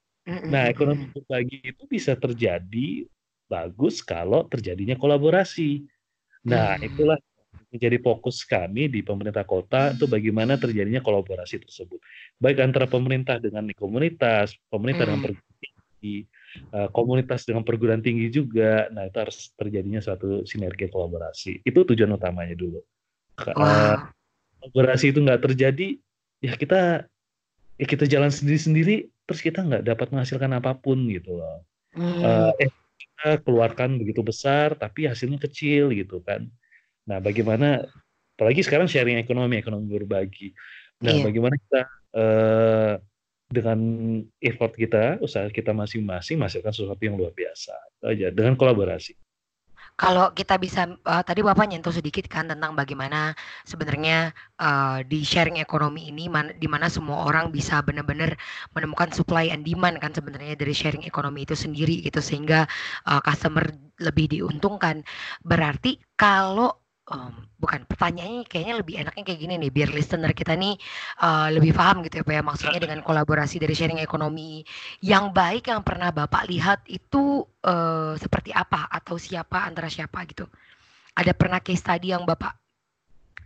Nah, 0.52 0.68
ekonomi 0.68 1.04
berbagi 1.10 1.58
itu 1.64 1.82
bisa 1.88 2.12
terjadi 2.12 3.08
bagus 3.48 4.04
kalau 4.04 4.44
terjadinya 4.52 5.00
kolaborasi. 5.00 5.88
Nah, 6.44 6.76
mm. 6.76 6.86
itulah 6.92 7.18
menjadi 7.72 7.96
fokus 8.04 8.44
kami 8.44 8.92
di 8.92 9.00
pemerintah 9.00 9.48
kota 9.48 9.96
itu 9.96 10.04
bagaimana 10.04 10.60
terjadinya 10.60 11.00
kolaborasi 11.00 11.64
tersebut. 11.64 11.96
Baik 12.36 12.60
antara 12.60 12.84
pemerintah 12.84 13.40
dengan 13.40 13.64
komunitas, 13.72 14.52
pemerintah 14.68 15.08
hmm. 15.08 15.10
dengan 15.16 15.22
perguruan 15.24 15.56
tinggi, 15.56 16.16
uh, 16.76 16.88
komunitas 16.92 17.40
dengan 17.48 17.64
perguruan 17.64 18.04
tinggi 18.04 18.28
juga. 18.28 18.92
Nah, 18.92 19.08
itu 19.08 19.16
harus 19.16 19.56
terjadinya 19.56 20.04
suatu 20.04 20.44
sinergi 20.44 20.92
kolaborasi. 20.92 21.64
Itu 21.64 21.88
tujuan 21.88 22.12
utamanya 22.12 22.52
dulu. 22.52 22.84
Uh, 23.40 23.96
kolaborasi 24.60 25.16
itu 25.16 25.24
nggak 25.24 25.40
terjadi, 25.40 25.96
ya 26.44 26.52
kita 26.60 27.08
ya 27.80 27.86
kita 27.88 28.04
jalan 28.04 28.28
sendiri-sendiri, 28.28 29.08
terus 29.24 29.40
kita 29.40 29.64
nggak 29.64 29.88
dapat 29.88 30.12
menghasilkan 30.12 30.52
apa 30.60 30.76
pun 30.76 31.08
gitu 31.08 31.40
loh. 31.40 31.64
Hmm. 31.96 32.20
Uh, 32.20 32.52
eh 32.60 32.68
kita 33.00 33.40
keluarkan 33.48 33.96
begitu 33.96 34.20
besar, 34.20 34.76
tapi 34.76 35.08
hasilnya 35.08 35.40
kecil 35.40 35.88
gitu 35.96 36.20
kan 36.20 36.52
Nah, 37.08 37.18
bagaimana 37.18 37.82
apalagi 38.38 38.62
sekarang 38.62 38.90
sharing 38.90 39.18
ekonomi, 39.18 39.58
ekonomi 39.58 39.86
berbagi. 39.90 40.54
Nah, 41.02 41.18
iya. 41.18 41.24
bagaimana 41.26 41.54
kita 41.58 41.80
uh, 42.14 42.94
dengan 43.52 43.78
effort 44.40 44.72
kita, 44.72 45.20
usaha 45.20 45.44
kita 45.52 45.76
masing-masing 45.76 46.40
menghasilkan 46.40 46.72
sesuatu 46.72 47.02
yang 47.04 47.20
luar 47.20 47.36
biasa. 47.36 47.74
Itu 48.00 48.04
aja 48.08 48.26
dengan 48.32 48.56
kolaborasi. 48.56 49.12
Kalau 50.00 50.32
kita 50.32 50.56
bisa 50.56 50.88
uh, 50.88 51.20
tadi 51.20 51.44
Bapak 51.44 51.68
nyentuh 51.68 51.92
sedikit 51.92 52.24
kan 52.24 52.48
tentang 52.48 52.72
bagaimana 52.72 53.36
sebenarnya 53.68 54.32
uh, 54.56 55.04
di 55.04 55.20
sharing 55.20 55.60
ekonomi 55.60 56.08
ini 56.08 56.32
man, 56.32 56.56
di 56.56 56.64
mana 56.64 56.88
semua 56.88 57.28
orang 57.28 57.52
bisa 57.52 57.84
benar-benar 57.84 58.32
menemukan 58.72 59.12
supply 59.12 59.52
and 59.52 59.68
demand 59.68 60.00
kan 60.00 60.16
sebenarnya 60.16 60.56
dari 60.56 60.72
sharing 60.72 61.04
ekonomi 61.04 61.44
itu 61.44 61.52
sendiri 61.52 62.00
gitu 62.02 62.24
sehingga 62.24 62.64
uh, 63.04 63.20
customer 63.20 63.68
lebih 64.00 64.32
diuntungkan. 64.32 65.04
Berarti 65.44 66.00
kalau 66.16 66.81
um, 67.12 67.32
bukan 67.60 67.84
pertanyaannya 67.86 68.48
kayaknya 68.48 68.74
lebih 68.80 68.94
enaknya 69.04 69.22
kayak 69.22 69.40
gini 69.44 69.54
nih 69.60 69.70
biar 69.70 69.90
listener 69.92 70.32
kita 70.32 70.56
nih 70.56 70.74
uh, 71.22 71.52
lebih 71.52 71.76
paham 71.76 72.02
gitu 72.02 72.20
ya 72.20 72.24
Pak 72.24 72.34
ya 72.34 72.42
maksudnya 72.42 72.80
dengan 72.80 73.00
kolaborasi 73.04 73.60
dari 73.60 73.74
sharing 73.76 74.00
ekonomi 74.00 74.64
yang 75.04 75.30
baik 75.30 75.68
yang 75.68 75.84
pernah 75.84 76.10
Bapak 76.10 76.48
lihat 76.48 76.82
itu 76.88 77.44
uh, 77.44 78.16
seperti 78.16 78.50
apa 78.50 78.88
atau 78.90 79.20
siapa 79.20 79.68
antara 79.68 79.92
siapa 79.92 80.24
gitu. 80.26 80.48
Ada 81.12 81.36
pernah 81.36 81.60
case 81.60 81.84
tadi 81.84 82.10
yang 82.10 82.24
Bapak 82.24 82.56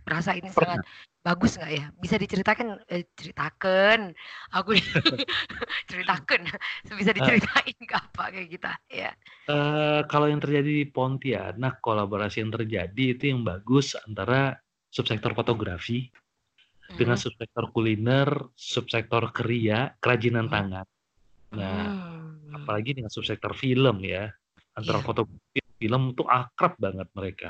merasa 0.07 0.31
ini 0.33 0.47
pernah. 0.47 0.79
sangat 0.79 0.87
bagus 1.27 1.59
nggak 1.59 1.71
ya? 1.75 1.85
Bisa 1.99 2.15
diceritakan 2.15 2.79
eh, 2.87 3.11
ceritakan. 3.19 4.15
Aku 4.55 4.79
ceritakan. 5.91 6.41
Bisa 6.99 7.11
diceritain 7.11 7.75
uh, 7.83 7.99
apa 7.99 8.23
kayak 8.31 8.49
kita 8.55 8.71
ya. 8.87 9.11
Uh, 9.51 10.07
kalau 10.07 10.31
yang 10.31 10.39
terjadi 10.39 10.71
di 10.83 10.85
Pontianak 10.87 11.83
kolaborasi 11.83 12.39
yang 12.47 12.55
terjadi 12.55 13.03
itu 13.19 13.23
yang 13.35 13.43
bagus 13.43 13.99
antara 14.07 14.55
subsektor 14.87 15.35
fotografi 15.35 16.07
hmm. 16.07 16.95
dengan 16.95 17.19
subsektor 17.19 17.75
kuliner, 17.75 18.31
subsektor 18.55 19.27
keria, 19.35 19.91
kerajinan 19.99 20.47
hmm. 20.47 20.53
tangan. 20.55 20.87
Nah, 21.59 21.75
hmm. 21.83 22.63
apalagi 22.63 23.03
dengan 23.03 23.11
subsektor 23.11 23.51
film 23.51 23.99
ya. 23.99 24.31
Antara 24.77 25.01
yeah. 25.01 25.07
fotografi 25.09 25.59
film 25.77 26.15
itu 26.15 26.23
akrab 26.23 26.79
banget 26.79 27.09
mereka. 27.11 27.49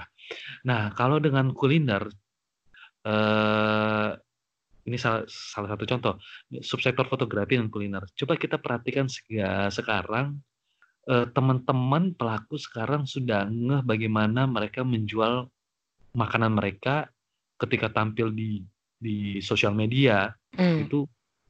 Nah, 0.66 0.92
kalau 0.96 1.20
dengan 1.22 1.52
kuliner 1.56 2.08
uh, 3.08 4.12
ini 4.88 4.96
salah, 5.00 5.24
salah 5.28 5.76
satu 5.76 5.84
contoh 5.84 6.14
subsektor 6.64 7.08
fotografi 7.08 7.56
dan 7.60 7.72
kuliner. 7.72 8.04
Coba 8.16 8.36
kita 8.36 8.60
perhatikan 8.60 9.08
ya, 9.28 9.68
sekarang 9.72 10.40
uh, 11.08 11.28
teman-teman 11.32 12.16
pelaku 12.16 12.60
sekarang 12.60 13.08
sudah 13.08 13.48
ngeh 13.48 13.84
bagaimana 13.84 14.48
mereka 14.48 14.84
menjual 14.84 15.48
makanan 16.16 16.56
mereka 16.56 17.08
ketika 17.60 17.92
tampil 17.92 18.32
di 18.32 18.64
di 18.98 19.38
sosial 19.46 19.78
media 19.78 20.34
mm. 20.58 20.90
itu 20.90 21.06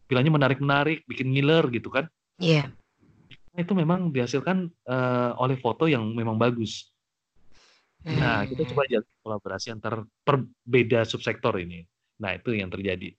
bilangnya 0.07 0.33
menarik-menarik, 0.39 1.03
bikin 1.03 1.31
ngiler 1.35 1.67
gitu 1.71 1.91
kan? 1.91 2.07
Iya. 2.39 2.71
Yeah. 3.55 3.63
Itu 3.63 3.73
memang 3.73 4.13
dihasilkan 4.13 4.71
uh, 4.87 5.31
oleh 5.41 5.59
foto 5.59 5.89
yang 5.89 6.15
memang 6.15 6.39
bagus. 6.39 6.93
Nah, 8.07 8.47
kita 8.47 8.63
hmm. 8.63 8.69
coba 8.71 8.83
jalan 8.87 9.09
kolaborasi 9.19 9.67
antar 9.75 10.07
perbeda 10.23 11.03
subsektor 11.03 11.51
ini. 11.59 11.83
Nah, 12.23 12.39
itu 12.39 12.55
yang 12.55 12.71
terjadi. 12.71 13.11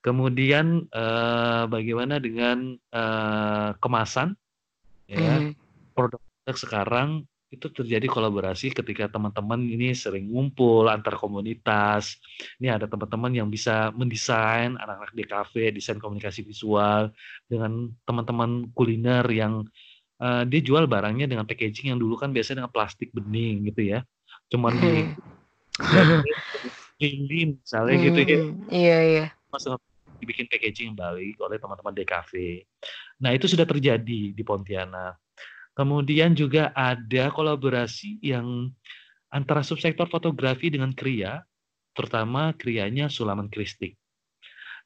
Kemudian 0.00 0.88
eh, 0.88 1.64
bagaimana 1.68 2.16
dengan 2.16 2.72
eh, 2.72 3.70
kemasan? 3.76 4.32
Ya, 5.10 5.42
hmm. 5.42 5.52
produk 5.92 6.22
sekarang 6.54 7.26
itu 7.50 7.66
terjadi 7.66 8.06
kolaborasi 8.06 8.70
ketika 8.70 9.10
teman-teman 9.10 9.58
ini 9.66 9.90
sering 9.90 10.30
ngumpul 10.30 10.86
antar 10.86 11.18
komunitas. 11.18 12.14
Ini 12.62 12.78
ada 12.78 12.86
teman-teman 12.86 13.34
yang 13.34 13.50
bisa 13.50 13.90
mendesain 13.90 14.78
anak-anak 14.78 15.14
di 15.18 15.24
kafe, 15.26 15.74
desain 15.74 15.98
komunikasi 15.98 16.46
visual 16.46 17.10
dengan 17.50 17.90
teman-teman 18.06 18.70
kuliner 18.70 19.26
yang 19.34 19.66
uh, 20.22 20.46
dia 20.46 20.62
jual 20.62 20.86
barangnya 20.86 21.26
dengan 21.26 21.42
packaging 21.42 21.90
yang 21.90 21.98
dulu 21.98 22.14
kan 22.14 22.30
biasanya 22.30 22.64
dengan 22.64 22.72
plastik 22.72 23.10
bening 23.10 23.66
gitu 23.66 23.98
ya 23.98 24.06
cuman 24.50 24.74
di 24.76 25.14
hmm. 25.78 26.22
lilin 27.00 27.50
misalnya 27.56 27.96
hmm, 27.96 28.04
gitu 28.04 28.20
ya. 28.20 28.38
Iya 28.68 28.98
iya. 29.06 29.26
Masuk 29.54 29.80
dibikin 30.20 30.50
packaging 30.50 30.92
balik 30.92 31.40
oleh 31.40 31.56
teman-teman 31.56 31.96
DKV 31.96 32.32
nah 33.24 33.32
itu 33.32 33.48
sudah 33.48 33.64
terjadi 33.64 34.34
di 34.36 34.42
Pontianak. 34.44 35.16
Kemudian 35.70 36.36
juga 36.36 36.74
ada 36.76 37.32
kolaborasi 37.32 38.20
yang 38.20 38.68
antara 39.32 39.64
subsektor 39.64 40.10
fotografi 40.10 40.68
dengan 40.68 40.92
kria 40.92 41.40
terutama 41.96 42.52
krianya 42.52 43.08
Sulaman 43.08 43.48
Kristik 43.48 43.96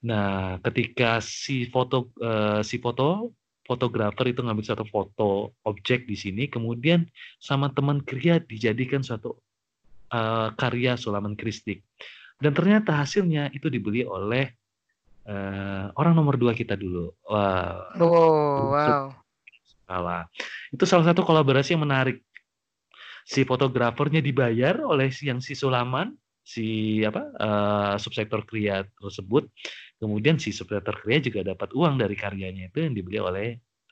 nah 0.05 0.61
ketika 0.61 1.25
si 1.25 1.65
foto 1.73 2.13
uh, 2.21 2.61
si 2.61 2.77
foto 2.77 3.33
fotografer 3.65 4.31
itu 4.31 4.45
ngambil 4.45 4.65
satu 4.65 4.85
foto 4.85 5.57
objek 5.65 6.05
di 6.05 6.15
sini, 6.15 6.47
kemudian 6.47 7.09
sama 7.41 7.73
teman 7.73 8.05
kria 8.05 8.39
dijadikan 8.39 9.01
suatu 9.01 9.41
uh, 10.11 10.53
karya 10.59 10.99
Sulaman 10.99 11.39
Kristik. 11.39 11.87
Dan 12.37 12.53
ternyata 12.53 12.99
hasilnya 12.99 13.49
itu 13.55 13.71
dibeli 13.71 14.03
oleh 14.03 14.51
uh, 15.31 15.89
orang 15.97 16.15
nomor 16.19 16.37
dua 16.37 16.53
kita 16.53 16.75
dulu. 16.75 17.15
Wah. 17.31 17.95
Oh, 18.01 18.75
wow. 18.75 19.15
Salah. 19.85 20.27
Itu 20.73 20.85
salah 20.85 21.07
satu 21.13 21.23
kolaborasi 21.23 21.77
yang 21.77 21.85
menarik. 21.87 22.21
Si 23.25 23.47
fotografernya 23.49 24.21
dibayar 24.21 24.85
oleh 24.85 25.09
yang 25.25 25.41
si 25.41 25.57
Sulaman, 25.57 26.13
si 26.45 27.01
apa 27.01 27.23
uh, 27.41 27.95
subsektor 27.97 28.45
kriya 28.45 28.85
tersebut. 29.01 29.49
Kemudian 29.97 30.37
si 30.37 30.53
subsektor 30.53 31.01
kriya 31.01 31.25
juga 31.25 31.41
dapat 31.57 31.73
uang 31.73 31.97
dari 31.97 32.13
karyanya 32.13 32.69
itu 32.69 32.85
yang 32.85 32.93
dibeli 32.93 33.19
oleh 33.23 33.47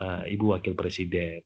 uh, 0.04 0.28
Ibu 0.28 0.52
Wakil 0.52 0.76
Presiden. 0.76 1.40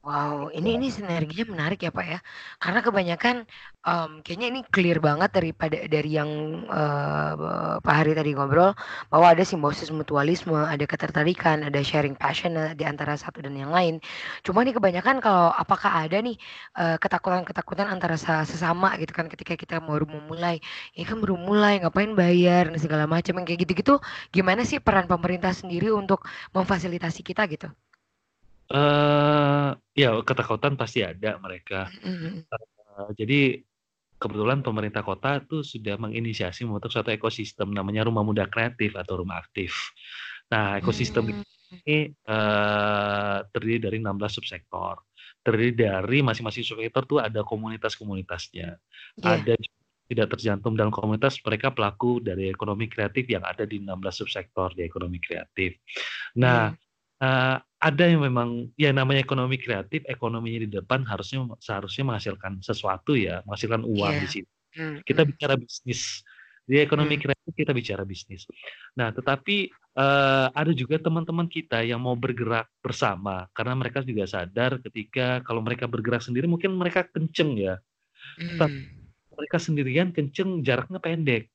Wow, 0.00 0.48
ini 0.56 0.68
ini 0.80 0.88
sinerginya 0.96 1.44
menarik 1.52 1.78
ya 1.84 1.92
Pak 1.92 2.06
ya. 2.12 2.18
Karena 2.62 2.80
kebanyakan 2.86 3.36
um, 3.84 4.10
kayaknya 4.24 4.46
ini 4.52 4.60
clear 4.72 4.96
banget 4.96 5.28
daripada 5.36 5.76
dari 5.94 6.10
yang 6.16 6.30
uh, 6.72 7.76
Pak 7.84 7.94
Hari 8.00 8.16
tadi 8.16 8.32
ngobrol 8.32 8.72
bahwa 9.12 9.26
ada 9.28 9.44
simbiosis 9.44 9.92
mutualisme, 9.92 10.56
ada 10.56 10.84
ketertarikan, 10.88 11.60
ada 11.68 11.84
sharing 11.84 12.16
passion 12.16 12.56
uh, 12.56 12.72
di 12.72 12.88
antara 12.88 13.12
satu 13.20 13.44
dan 13.44 13.52
yang 13.52 13.68
lain. 13.76 14.00
Cuma 14.40 14.64
nih 14.64 14.72
kebanyakan 14.80 15.20
kalau 15.20 15.52
apakah 15.52 15.92
ada 15.92 16.16
nih 16.24 16.40
uh, 16.80 16.96
ketakutan-ketakutan 16.96 17.84
antara 17.92 18.16
sesama 18.48 18.96
gitu 18.96 19.12
kan 19.12 19.28
ketika 19.28 19.52
kita 19.52 19.84
baru 19.84 20.08
memulai, 20.08 20.64
ya 20.96 21.04
kan 21.04 21.20
baru 21.20 21.36
mulai 21.36 21.76
ngapain 21.84 22.16
bayar 22.16 22.72
dan 22.72 22.78
segala 22.80 23.04
macam 23.04 23.36
yang 23.36 23.44
kayak 23.44 23.60
gitu-gitu. 23.68 24.00
Gimana 24.32 24.64
sih 24.64 24.80
peran 24.80 25.04
pemerintah 25.12 25.52
sendiri 25.52 25.92
untuk 25.92 26.24
memfasilitasi 26.56 27.20
kita 27.20 27.44
gitu? 27.52 27.68
Uh, 28.70 29.74
ya 29.98 30.14
ketakutan 30.22 30.78
pasti 30.78 31.02
ada 31.02 31.42
mereka. 31.42 31.90
Uh, 32.06 33.10
jadi 33.18 33.58
kebetulan 34.20 34.62
pemerintah 34.62 35.02
kota 35.02 35.42
tuh 35.42 35.66
sudah 35.66 35.98
menginisiasi 35.98 36.62
membentuk 36.62 36.94
suatu 36.94 37.10
ekosistem 37.10 37.74
namanya 37.74 38.06
Rumah 38.06 38.22
Muda 38.22 38.46
Kreatif 38.46 38.94
atau 38.94 39.24
Rumah 39.24 39.42
Aktif. 39.42 39.90
Nah, 40.54 40.78
ekosistem 40.78 41.34
hmm. 41.34 41.42
ini 41.82 42.14
uh, 42.30 43.42
terdiri 43.50 43.90
dari 43.90 43.96
16 43.98 44.38
subsektor. 44.38 45.02
Terdiri 45.40 45.72
dari 45.74 46.18
masing-masing 46.22 46.62
subsektor 46.62 47.08
tuh 47.10 47.18
ada 47.18 47.42
komunitas-komunitasnya. 47.42 48.76
Yeah. 49.18 49.34
Ada 49.40 49.58
tidak 50.10 50.26
terjantum 50.36 50.78
dalam 50.78 50.94
komunitas 50.94 51.38
mereka 51.42 51.70
pelaku 51.74 52.22
dari 52.22 52.50
ekonomi 52.50 52.86
kreatif 52.86 53.26
yang 53.30 53.46
ada 53.46 53.66
di 53.66 53.82
16 53.82 53.98
subsektor 54.14 54.74
di 54.78 54.86
ekonomi 54.86 55.18
kreatif. 55.18 55.74
Nah, 56.38 56.70
hmm 56.70 56.89
uh, 57.20 57.56
ada 57.80 58.04
yang 58.04 58.20
memang 58.20 58.68
ya 58.76 58.92
namanya 58.92 59.24
ekonomi 59.24 59.56
kreatif, 59.56 60.04
ekonominya 60.04 60.60
di 60.68 60.68
depan 60.68 61.00
harusnya 61.08 61.48
seharusnya 61.60 62.04
menghasilkan 62.12 62.60
sesuatu 62.60 63.16
ya, 63.16 63.40
menghasilkan 63.48 63.84
uang 63.88 64.14
yeah. 64.16 64.22
di 64.24 64.28
situ. 64.28 64.50
Mm, 64.76 64.96
kita 65.04 65.22
bicara 65.24 65.54
bisnis. 65.56 66.20
Di 66.68 66.76
ekonomi 66.78 67.16
mm. 67.16 67.22
kreatif 67.24 67.52
kita 67.56 67.72
bicara 67.72 68.02
bisnis. 68.04 68.44
Nah, 68.94 69.10
tetapi 69.16 69.72
uh, 69.96 70.52
ada 70.52 70.72
juga 70.76 71.00
teman-teman 71.00 71.48
kita 71.48 71.80
yang 71.82 72.04
mau 72.04 72.14
bergerak 72.14 72.68
bersama 72.84 73.48
karena 73.56 73.74
mereka 73.74 74.04
juga 74.04 74.28
sadar 74.28 74.76
ketika 74.84 75.40
kalau 75.42 75.64
mereka 75.64 75.88
bergerak 75.88 76.20
sendiri 76.20 76.44
mungkin 76.44 76.76
mereka 76.76 77.08
kenceng 77.08 77.56
ya. 77.56 77.80
Mm. 78.36 79.00
mereka 79.40 79.56
sendirian 79.56 80.12
kenceng 80.12 80.60
jaraknya 80.60 81.00
pendek. 81.00 81.48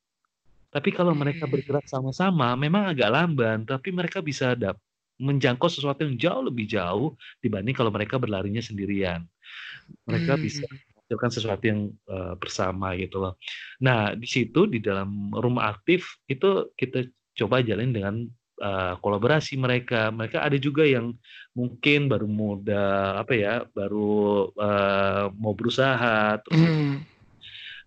Tapi 0.74 0.90
kalau 0.90 1.14
mereka 1.14 1.46
bergerak 1.46 1.86
sama-sama 1.86 2.58
memang 2.58 2.90
agak 2.90 3.14
lamban, 3.14 3.62
tapi 3.64 3.94
mereka 3.94 4.26
bisa 4.26 4.58
dapat 4.58 4.82
menjangkau 5.20 5.72
sesuatu 5.72 6.04
yang 6.04 6.16
jauh 6.20 6.44
lebih 6.44 6.68
jauh 6.68 7.16
dibanding 7.40 7.76
kalau 7.76 7.92
mereka 7.92 8.20
berlarinya 8.20 8.60
sendirian. 8.60 9.24
Mereka 10.08 10.36
hmm. 10.36 10.42
bisa 10.44 10.64
menghasilkan 10.68 11.32
sesuatu 11.32 11.64
yang 11.64 11.82
uh, 12.10 12.34
bersama 12.36 12.98
gitu 12.98 13.22
loh. 13.22 13.38
Nah, 13.80 14.18
di 14.18 14.26
situ 14.26 14.66
di 14.66 14.82
dalam 14.82 15.30
rumah 15.32 15.70
aktif 15.70 16.18
itu 16.26 16.74
kita 16.74 17.06
coba 17.38 17.62
jalin 17.62 17.94
dengan 17.94 18.16
uh, 18.60 18.98
kolaborasi 19.00 19.56
mereka. 19.56 20.10
Mereka 20.10 20.42
ada 20.42 20.58
juga 20.58 20.84
yang 20.84 21.14
mungkin 21.54 22.10
baru 22.10 22.28
muda 22.28 23.16
apa 23.22 23.34
ya, 23.38 23.54
baru 23.72 24.50
uh, 24.58 25.32
mau 25.38 25.54
berusaha 25.54 26.42
terus 26.42 26.60
hmm. 26.60 26.96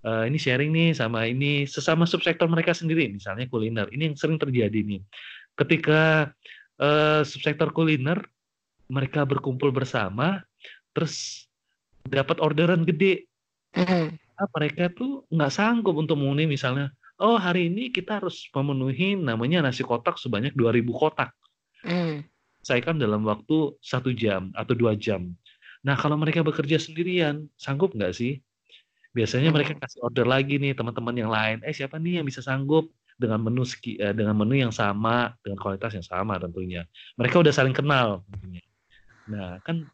uh, 0.07 0.25
ini 0.25 0.39
sharing 0.39 0.71
nih 0.71 0.91
sama 0.95 1.27
ini 1.27 1.67
sesama 1.67 2.07
subsektor 2.07 2.47
mereka 2.47 2.73
sendiri, 2.73 3.11
misalnya 3.11 3.51
kuliner. 3.51 3.91
Ini 3.91 4.13
yang 4.13 4.17
sering 4.17 4.39
terjadi 4.39 4.81
nih. 4.81 5.03
Ketika 5.59 6.31
uh, 6.79 7.23
subsektor 7.27 7.71
kuliner 7.75 8.23
mereka 8.89 9.23
berkumpul 9.29 9.69
bersama 9.71 10.43
terus 10.97 11.47
dapat 12.09 12.41
orderan 12.41 12.89
gede. 12.89 13.29
Mm. 13.77 14.17
nah, 14.17 14.49
mereka 14.57 14.89
tuh 14.89 15.29
nggak 15.29 15.53
sanggup 15.53 15.93
untuk 16.01 16.17
memenuhi 16.17 16.49
misalnya 16.49 16.89
oh 17.21 17.37
hari 17.37 17.69
ini 17.69 17.93
kita 17.93 18.17
harus 18.17 18.49
memenuhi 18.49 19.19
namanya 19.19 19.61
nasi 19.61 19.85
kotak 19.85 20.17
sebanyak 20.17 20.57
2000 20.57 20.89
kotak. 20.97 21.31
Mm. 21.85 22.27
saya 22.59 22.83
kan 22.83 22.99
dalam 22.99 23.23
waktu 23.23 23.79
satu 23.79 24.11
jam 24.11 24.51
atau 24.53 24.75
dua 24.75 24.99
jam. 24.99 25.31
Nah 25.87 25.95
kalau 25.95 26.19
mereka 26.19 26.43
bekerja 26.43 26.77
sendirian 26.77 27.47
sanggup 27.55 27.95
nggak 27.95 28.13
sih? 28.13 28.43
Biasanya 29.15 29.55
mereka 29.55 29.79
kasih 29.79 30.03
order 30.05 30.27
lagi 30.27 30.59
nih 30.59 30.75
teman-teman 30.75 31.15
yang 31.15 31.31
lain 31.31 31.63
eh 31.63 31.73
siapa 31.73 31.97
nih 32.03 32.21
yang 32.21 32.27
bisa 32.27 32.43
sanggup 32.43 32.91
dengan 33.19 33.43
menu 33.43 33.67
uh, 33.67 34.15
dengan 34.15 34.35
menu 34.39 34.55
yang 34.55 34.71
sama 34.71 35.35
dengan 35.43 35.59
kualitas 35.59 35.93
yang 35.93 36.07
sama 36.07 36.39
tentunya. 36.39 36.87
Mereka 37.19 37.43
udah 37.43 37.53
saling 37.53 37.75
kenal 37.75 38.23
tentunya. 38.31 38.63
Nah 39.29 39.59
kan 39.67 39.85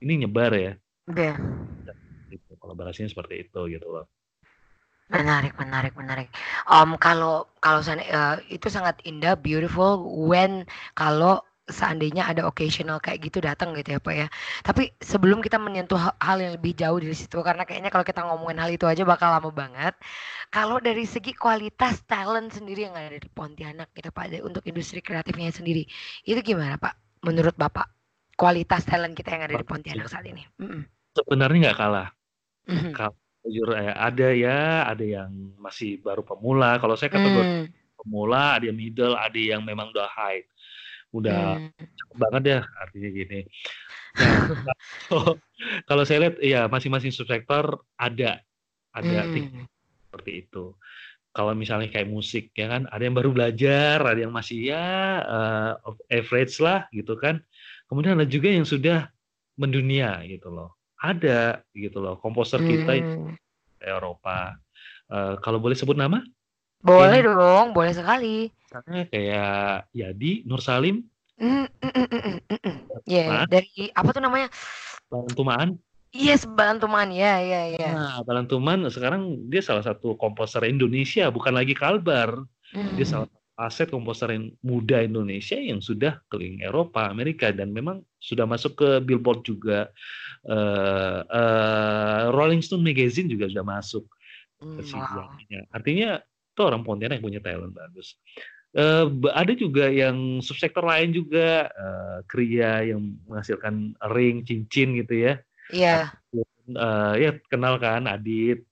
ini 0.00 0.26
nyebar 0.26 0.50
ya. 0.56 0.72
Oke. 1.06 1.36
Itu, 2.32 2.56
kolaborasinya 2.56 3.12
seperti 3.12 3.46
itu 3.46 3.60
gitu 3.68 3.86
loh. 3.86 4.08
Menarik 5.12 5.52
menarik 5.60 5.92
menarik. 5.92 6.32
Um, 6.64 6.96
kalau 6.96 7.44
kalau 7.60 7.84
uh, 7.84 8.40
itu 8.48 8.72
sangat 8.72 8.96
indah 9.04 9.36
beautiful 9.36 10.00
when 10.08 10.64
kalau 10.96 11.44
seandainya 11.70 12.26
ada 12.26 12.42
occasional 12.42 12.98
kayak 12.98 13.30
gitu 13.30 13.38
datang 13.38 13.70
gitu 13.78 13.94
ya 13.94 14.00
Pak 14.02 14.14
ya. 14.14 14.26
Tapi 14.66 14.90
sebelum 14.98 15.38
kita 15.38 15.62
menyentuh 15.62 15.98
hal 15.98 16.38
yang 16.42 16.58
lebih 16.58 16.74
jauh 16.74 16.98
dari 16.98 17.14
situ 17.14 17.38
karena 17.38 17.62
kayaknya 17.62 17.90
kalau 17.94 18.02
kita 18.02 18.20
ngomongin 18.26 18.58
hal 18.58 18.70
itu 18.74 18.86
aja 18.90 19.06
bakal 19.06 19.30
lama 19.30 19.50
banget. 19.54 19.94
Kalau 20.50 20.82
dari 20.82 21.06
segi 21.06 21.32
kualitas 21.38 22.02
talent 22.04 22.50
sendiri 22.50 22.90
yang 22.90 22.98
ada 22.98 23.14
di 23.14 23.30
Pontianak 23.30 23.94
gitu 23.94 24.10
Pak 24.10 24.42
untuk 24.42 24.66
industri 24.66 24.98
kreatifnya 24.98 25.54
sendiri. 25.54 25.86
Itu 26.26 26.42
gimana 26.42 26.74
Pak 26.78 27.22
menurut 27.22 27.54
Bapak? 27.54 27.86
Kualitas 28.34 28.82
talent 28.82 29.14
kita 29.14 29.38
yang 29.38 29.44
ada 29.46 29.54
di 29.54 29.66
Pontianak 29.66 30.10
saat 30.10 30.26
ini. 30.26 30.42
Mm 30.58 30.66
-mm. 30.66 30.82
Sebenarnya 31.14 31.58
nggak 31.70 31.78
kalah. 31.78 32.08
Mm 32.66 32.74
-hmm. 32.74 32.92
Kalau 32.96 33.14
jujur 33.46 33.68
ya, 33.74 33.92
ada 33.94 34.28
ya, 34.34 34.58
ada 34.88 35.04
yang 35.04 35.30
masih 35.62 36.02
baru 36.02 36.26
pemula. 36.26 36.80
Kalau 36.82 36.98
saya 36.98 37.12
kategori 37.12 37.46
mm. 37.46 37.66
pemula, 38.02 38.58
ada 38.58 38.64
yang 38.66 38.78
middle, 38.78 39.14
ada 39.14 39.38
yang 39.38 39.62
memang 39.62 39.94
udah 39.94 40.10
high 40.10 40.42
udah 41.12 41.60
hmm. 41.60 42.16
banget 42.16 42.42
ya 42.48 42.60
artinya 42.80 43.10
gini. 43.12 43.40
Nah, 44.16 44.48
kalau, 45.88 46.02
saya 46.04 46.28
lihat 46.28 46.36
ya 46.40 46.68
masing-masing 46.68 47.12
subsektor 47.12 47.80
ada 47.96 48.40
ada 48.92 49.20
hmm. 49.24 49.68
seperti 50.08 50.48
itu. 50.48 50.76
Kalau 51.32 51.56
misalnya 51.56 51.88
kayak 51.88 52.12
musik 52.12 52.52
ya 52.52 52.68
kan, 52.68 52.84
ada 52.92 53.08
yang 53.08 53.16
baru 53.16 53.32
belajar, 53.32 54.04
ada 54.04 54.20
yang 54.20 54.36
masih 54.36 54.68
ya 54.68 55.24
uh, 55.24 55.72
average 56.12 56.60
lah 56.60 56.84
gitu 56.92 57.16
kan. 57.16 57.40
Kemudian 57.88 58.20
ada 58.20 58.28
juga 58.28 58.52
yang 58.52 58.68
sudah 58.68 59.08
mendunia 59.56 60.20
gitu 60.28 60.52
loh. 60.52 60.76
Ada 61.00 61.64
gitu 61.72 62.04
loh 62.04 62.20
komposer 62.20 62.60
kita 62.60 63.00
hmm. 63.00 63.32
Eropa. 63.80 64.60
Uh, 65.08 65.40
kalau 65.40 65.56
boleh 65.60 65.76
sebut 65.76 65.96
nama? 65.96 66.20
Boleh 66.82 67.22
Ini, 67.22 67.30
dong, 67.30 67.66
boleh 67.70 67.94
sekali. 67.94 68.50
Misalnya 68.50 69.02
kayak 69.06 69.86
Yadi, 69.94 70.42
Nur 70.50 70.58
Salim. 70.58 71.06
Mm, 71.38 71.70
mm, 71.70 71.92
mm, 71.94 72.06
mm, 72.10 72.38
mm, 72.50 72.76
Yeah, 73.06 73.46
dari 73.46 73.90
apa 73.94 74.10
tuh 74.10 74.22
namanya? 74.22 74.50
Balantumaan. 75.06 75.78
Yes, 76.12 76.44
Balantuman. 76.44 77.08
Ya, 77.14 77.38
ya, 77.40 77.72
ya. 77.72 77.88
Nah, 77.94 78.16
Balantuman 78.26 78.84
sekarang 78.90 79.48
dia 79.48 79.62
salah 79.62 79.86
satu 79.86 80.18
komposer 80.18 80.66
Indonesia, 80.66 81.30
bukan 81.30 81.54
lagi 81.54 81.72
Kalbar. 81.72 82.36
Mm. 82.74 82.98
Dia 82.98 83.06
salah 83.06 83.26
satu 83.30 83.40
aset 83.62 83.88
komposer 83.94 84.34
yang 84.34 84.50
muda 84.66 85.06
Indonesia 85.06 85.54
yang 85.54 85.78
sudah 85.78 86.18
keliling 86.26 86.66
Eropa, 86.66 87.06
Amerika 87.06 87.54
dan 87.54 87.70
memang 87.70 88.02
sudah 88.18 88.42
masuk 88.42 88.74
ke 88.74 88.88
Billboard 89.06 89.46
juga. 89.46 89.88
Uh, 90.42 91.22
uh, 91.30 92.22
Rolling 92.34 92.60
Stone 92.60 92.82
magazine 92.82 93.30
juga 93.30 93.46
sudah 93.46 93.62
masuk 93.62 94.02
ke 94.58 94.82
mm, 94.82 94.98
wow. 94.98 95.30
Artinya 95.70 96.18
itu 96.52 96.60
orang 96.60 96.84
Pontianak 96.84 97.18
yang 97.18 97.24
punya 97.24 97.40
talent 97.40 97.72
bagus. 97.72 98.20
Uh, 98.72 99.08
ada 99.36 99.52
juga 99.52 99.88
yang 99.92 100.40
subsektor 100.40 100.80
lain 100.84 101.12
juga 101.12 101.68
uh, 101.68 102.24
kria 102.24 102.84
yang 102.84 103.20
menghasilkan 103.28 103.96
ring 104.12 104.44
cincin 104.44 104.96
gitu 104.96 105.28
ya. 105.28 105.34
Iya. 105.72 106.12
Yeah. 106.32 106.48
Uh, 106.72 107.14
ya 107.16 107.30
kenal 107.48 107.76
kan 107.80 108.08
Adit. 108.08 108.64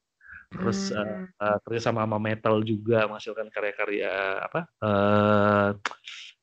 Terus 0.51 0.91
hmm. 0.91 1.37
uh, 1.37 1.47
uh, 1.47 1.59
kerja 1.63 1.93
sama 1.93 2.09
sama 2.09 2.17
Metal 2.17 2.57
juga 2.65 3.05
menghasilkan 3.07 3.53
karya-karya 3.53 4.13
apa? 4.41 4.61
Uh, 4.81 5.69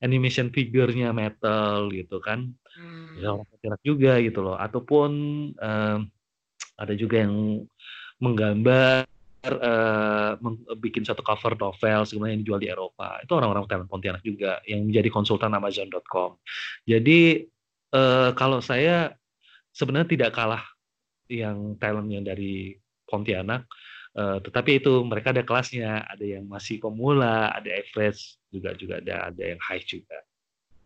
animation 0.02 0.54
figurnya 0.54 1.10
Metal 1.10 1.90
gitu 1.90 2.22
kan. 2.22 2.54
Hmm. 2.78 3.18
Ya 3.18 3.34
orang 3.34 3.82
juga 3.82 4.22
gitu 4.22 4.38
loh. 4.42 4.54
Ataupun 4.54 5.10
uh, 5.58 5.98
ada 6.78 6.94
juga 6.94 7.26
yang 7.26 7.66
menggambar 8.22 9.06
uh, 9.46 10.34
bikin 10.82 11.06
satu 11.06 11.22
cover 11.22 11.54
novel 11.54 12.00
sebenarnya 12.02 12.32
yang 12.34 12.42
dijual 12.42 12.60
di 12.62 12.68
Eropa 12.70 13.22
itu 13.22 13.32
orang-orang 13.34 13.70
talent 13.70 13.90
Pontianak 13.90 14.22
juga 14.26 14.58
yang 14.66 14.86
menjadi 14.90 15.08
konsultan 15.12 15.54
Amazon.com. 15.54 16.38
Jadi 16.88 17.46
uh, 17.94 18.30
kalau 18.34 18.58
saya 18.58 19.14
sebenarnya 19.70 20.08
tidak 20.10 20.30
kalah 20.34 20.64
yang 21.30 21.78
talent 21.78 22.08
yang 22.10 22.24
dari 22.26 22.74
Pontianak, 23.08 23.64
uh, 24.18 24.42
tetapi 24.42 24.82
itu 24.82 25.00
mereka 25.06 25.32
ada 25.32 25.46
kelasnya, 25.46 26.04
ada 26.04 26.24
yang 26.24 26.44
masih 26.44 26.82
pemula, 26.82 27.54
ada 27.54 27.70
average 27.72 28.36
juga 28.52 28.74
juga 28.74 29.00
ada 29.00 29.32
ada 29.32 29.42
yang 29.54 29.60
high 29.62 29.84
juga. 29.84 30.18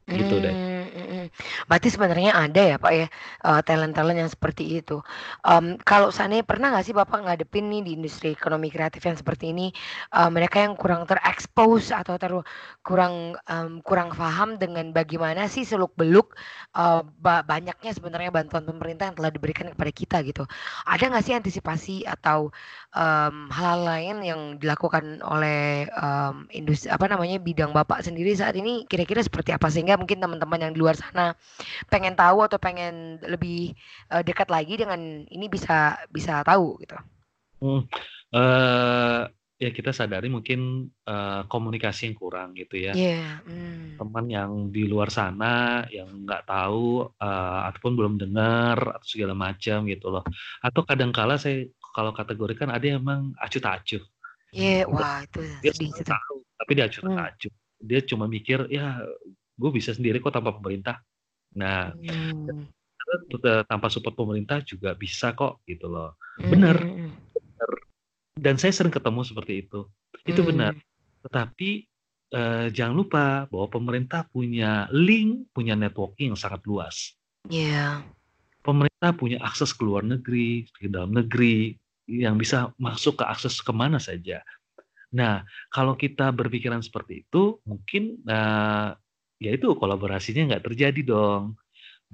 Gitu 0.03 0.35
deh. 0.43 0.51
Hmm, 0.51 0.87
hmm, 0.91 1.07
hmm. 1.15 1.27
Berarti 1.71 1.89
sebenarnya 1.95 2.35
ada 2.35 2.59
ya 2.59 2.77
Pak 2.77 2.93
ya, 2.93 3.07
uh, 3.47 3.63
talent-talent 3.63 4.19
yang 4.19 4.27
seperti 4.27 4.83
itu. 4.83 4.99
Um, 5.47 5.79
kalau 5.87 6.11
seandainya 6.11 6.43
pernah 6.43 6.75
nggak 6.75 6.85
sih 6.91 6.95
Bapak 6.95 7.23
ngadepin 7.23 7.71
nih 7.71 7.87
di 7.87 7.91
industri 7.95 8.35
ekonomi 8.35 8.67
kreatif 8.67 9.07
yang 9.07 9.15
seperti 9.15 9.55
ini, 9.55 9.71
uh, 10.11 10.27
mereka 10.27 10.59
yang 10.59 10.75
kurang 10.75 11.07
terekspos 11.07 11.95
atau 11.95 12.19
ter 12.19 12.35
kurang, 12.83 13.39
um, 13.47 13.79
kurang 13.87 14.11
paham 14.11 14.59
dengan 14.59 14.91
bagaimana 14.91 15.47
sih 15.47 15.63
seluk-beluk, 15.63 16.35
uh, 16.75 17.07
ba 17.23 17.47
banyaknya 17.47 17.95
sebenarnya 17.95 18.35
bantuan 18.35 18.67
pemerintah 18.67 19.07
yang 19.07 19.17
telah 19.17 19.31
diberikan 19.31 19.71
kepada 19.71 19.93
kita 19.95 20.17
gitu. 20.27 20.43
Ada 20.91 21.15
nggak 21.15 21.23
sih 21.23 21.35
antisipasi 21.39 21.97
atau, 22.11 22.51
um, 22.91 23.47
hal-hal 23.55 23.87
lain 23.87 24.17
yang 24.27 24.41
dilakukan 24.59 25.23
oleh, 25.23 25.87
um, 25.95 26.51
industri 26.51 26.91
apa 26.91 27.07
namanya, 27.07 27.39
bidang 27.39 27.71
Bapak 27.71 28.03
sendiri 28.03 28.35
saat 28.35 28.59
ini 28.59 28.83
kira-kira 28.91 29.23
seperti 29.23 29.55
apa? 29.55 29.71
Sehingga 29.93 30.09
mungkin 30.09 30.25
teman-teman 30.25 30.57
yang 30.65 30.73
di 30.73 30.81
luar 30.81 30.97
sana 30.97 31.37
pengen 31.93 32.17
tahu 32.17 32.49
atau 32.49 32.57
pengen 32.57 33.21
lebih 33.29 33.77
uh, 34.09 34.25
dekat 34.25 34.49
lagi 34.49 34.81
dengan 34.81 35.29
ini 35.29 35.53
bisa 35.53 36.01
bisa 36.09 36.41
tahu 36.49 36.81
gitu. 36.81 36.97
Hmm, 37.61 37.85
uh, 38.33 39.29
ya 39.61 39.69
kita 39.69 39.93
sadari 39.93 40.33
mungkin 40.33 40.89
uh, 41.05 41.45
komunikasi 41.45 42.09
yang 42.09 42.17
kurang 42.17 42.57
gitu 42.57 42.81
ya. 42.81 42.97
Yeah. 42.97 43.45
Mm. 43.45 44.01
Teman 44.01 44.33
yang 44.33 44.51
di 44.73 44.89
luar 44.89 45.13
sana 45.13 45.85
yang 45.93 46.25
nggak 46.25 46.49
tahu 46.49 47.13
uh, 47.21 47.69
ataupun 47.69 47.93
belum 47.93 48.15
dengar 48.17 48.97
atau 48.97 49.05
segala 49.05 49.37
macam 49.37 49.85
gitu 49.93 50.09
loh. 50.09 50.25
Atau 50.65 50.89
kadang-kala 50.89 51.37
saya 51.37 51.69
kalau 51.93 52.17
kategorikan 52.17 52.73
ada 52.73 52.81
yang 52.81 53.05
emang 53.05 53.37
acuh 53.37 53.61
tak 53.61 53.85
acuh. 53.85 54.01
Iya, 54.57 54.89
yeah, 54.89 54.89
wah 54.89 55.21
itu 55.21 55.45
dia 55.61 55.73
sedih 55.77 56.01
tahu, 56.01 56.41
tapi 56.57 56.71
dia 56.81 56.89
acuh 56.89 57.05
tak 57.05 57.29
acuh. 57.37 57.53
Hmm. 57.53 57.85
Dia 57.85 58.01
cuma 58.09 58.25
mikir 58.25 58.73
ya 58.73 59.05
gue 59.63 59.71
bisa 59.71 59.95
sendiri 59.95 60.19
kok 60.19 60.35
tanpa 60.35 60.51
pemerintah. 60.59 60.99
Nah, 61.55 61.95
hmm. 61.95 62.67
tanpa 63.71 63.87
support 63.87 64.19
pemerintah 64.19 64.59
juga 64.67 64.99
bisa 64.99 65.31
kok 65.39 65.63
gitu 65.71 65.87
loh. 65.87 66.19
Benar. 66.43 66.83
Hmm. 66.83 67.15
benar. 67.15 67.71
Dan 68.35 68.55
saya 68.59 68.75
sering 68.75 68.91
ketemu 68.91 69.23
seperti 69.23 69.63
itu. 69.69 69.87
Itu 70.27 70.43
hmm. 70.43 70.51
benar. 70.51 70.75
Tetapi 71.23 71.71
eh, 72.35 72.67
jangan 72.75 72.95
lupa 72.99 73.25
bahwa 73.47 73.69
pemerintah 73.71 74.27
punya 74.27 74.91
link, 74.91 75.55
punya 75.55 75.79
networking 75.79 76.35
yang 76.35 76.41
sangat 76.41 76.67
luas. 76.67 77.15
Iya. 77.47 77.71
Yeah. 77.71 77.93
Pemerintah 78.63 79.11
punya 79.19 79.43
akses 79.43 79.75
ke 79.75 79.83
luar 79.83 80.07
negeri, 80.07 80.71
ke 80.71 80.87
dalam 80.87 81.11
negeri, 81.11 81.75
yang 82.07 82.39
bisa 82.39 82.71
masuk 82.79 83.19
ke 83.19 83.25
akses 83.27 83.59
ke 83.59 83.75
mana 83.75 83.99
saja. 83.99 84.39
Nah, 85.13 85.45
kalau 85.69 85.99
kita 85.99 86.33
berpikiran 86.33 86.81
seperti 86.81 87.27
itu, 87.27 87.59
mungkin 87.69 88.23
uh, 88.31 88.97
ya 89.43 89.53
itu 89.59 89.75
kolaborasinya 89.75 90.55
nggak 90.55 90.65
terjadi 90.71 91.01
dong. 91.03 91.59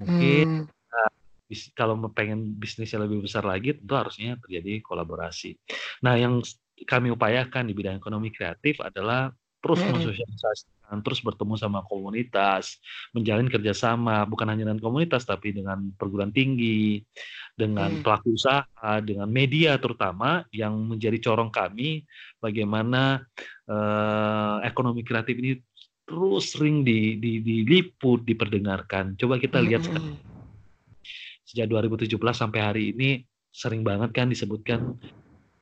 Mungkin 0.01 0.65
hmm. 0.65 0.91
uh, 0.91 1.11
bis, 1.45 1.69
kalau 1.77 1.95
pengen 2.09 2.57
bisnisnya 2.57 3.05
lebih 3.05 3.21
besar 3.21 3.45
lagi 3.45 3.77
tentu 3.77 3.93
harusnya 3.93 4.35
terjadi 4.41 4.81
kolaborasi. 4.81 5.53
Nah, 6.01 6.17
yang 6.17 6.41
kami 6.87 7.11
upayakan 7.13 7.67
di 7.69 7.73
bidang 7.75 7.99
ekonomi 7.99 8.33
kreatif 8.33 8.79
adalah 8.81 9.29
terus 9.59 9.83
hmm. 9.83 9.91
mensosialisasikan, 9.91 10.97
terus 11.03 11.19
bertemu 11.19 11.59
sama 11.59 11.83
komunitas, 11.83 12.79
menjalin 13.11 13.51
kerjasama 13.51 14.23
bukan 14.23 14.47
hanya 14.47 14.71
dengan 14.71 14.79
komunitas 14.79 15.27
tapi 15.27 15.51
dengan 15.51 15.91
perguruan 15.99 16.31
tinggi, 16.31 17.03
dengan 17.59 17.99
hmm. 17.99 18.03
pelaku 18.07 18.39
usaha, 18.39 18.93
dengan 19.03 19.27
media 19.27 19.75
terutama 19.75 20.47
yang 20.55 20.79
menjadi 20.79 21.19
corong 21.19 21.51
kami 21.51 22.07
bagaimana 22.39 23.19
uh, 23.67 24.63
ekonomi 24.63 25.03
kreatif 25.03 25.35
ini 25.35 25.59
terus 26.09 26.57
sering 26.57 26.81
di, 26.81 27.21
di, 27.21 27.37
diliput, 27.45 28.25
diperdengarkan. 28.25 29.13
Coba 29.13 29.37
kita 29.37 29.61
lihat 29.61 29.85
sekarang. 29.85 30.17
Sejak 31.45 31.69
2017 31.69 32.17
sampai 32.33 32.59
hari 32.65 32.83
ini 32.97 33.21
sering 33.53 33.85
banget 33.85 34.09
kan 34.17 34.25
disebutkan 34.25 34.97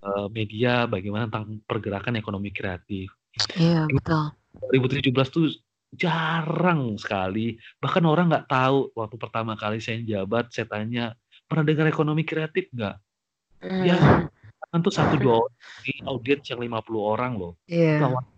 uh, 0.07 0.31
media 0.31 0.87
bagaimana 0.87 1.27
tentang 1.27 1.59
pergerakan 1.67 2.15
ekonomi 2.15 2.55
kreatif. 2.55 3.11
Iya, 3.59 3.91
betul. 3.91 4.31
2017 4.71 5.35
tuh 5.35 5.51
jarang 5.91 6.95
sekali. 6.95 7.59
Bahkan 7.83 8.03
orang 8.07 8.31
nggak 8.31 8.47
tahu 8.47 8.95
waktu 8.95 9.15
pertama 9.19 9.59
kali 9.59 9.83
saya 9.83 9.99
jabat, 10.07 10.47
saya 10.55 10.71
tanya, 10.71 11.11
pernah 11.43 11.67
dengar 11.67 11.91
ekonomi 11.91 12.23
kreatif 12.23 12.71
nggak? 12.71 12.95
Mm. 13.67 13.83
Ya, 13.83 13.97
kan 14.71 14.79
tuh 14.79 14.95
satu 14.95 15.19
dua 15.19 15.43
orang, 15.43 15.55
audiens 16.07 16.47
yang 16.47 16.59
50 16.63 17.03
orang 17.03 17.31
loh. 17.35 17.59
Iya. 17.67 17.99
Yeah 17.99 18.36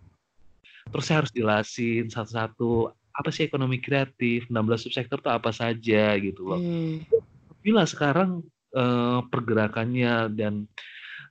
terus 0.88 1.04
saya 1.06 1.26
harus 1.26 1.34
jelasin 1.36 2.08
satu-satu 2.08 2.96
apa 3.20 3.30
sih 3.36 3.52
ekonomi 3.52 3.84
kreatif 3.84 4.48
16 4.48 4.88
subsektor 4.88 5.20
itu 5.20 5.30
apa 5.30 5.52
saja 5.52 6.16
gitu 6.16 6.56
loh 6.56 6.60
hmm. 6.60 7.04
bila 7.60 7.84
sekarang 7.84 8.40
uh, 8.72 9.20
pergerakannya 9.28 10.32
dan 10.32 10.64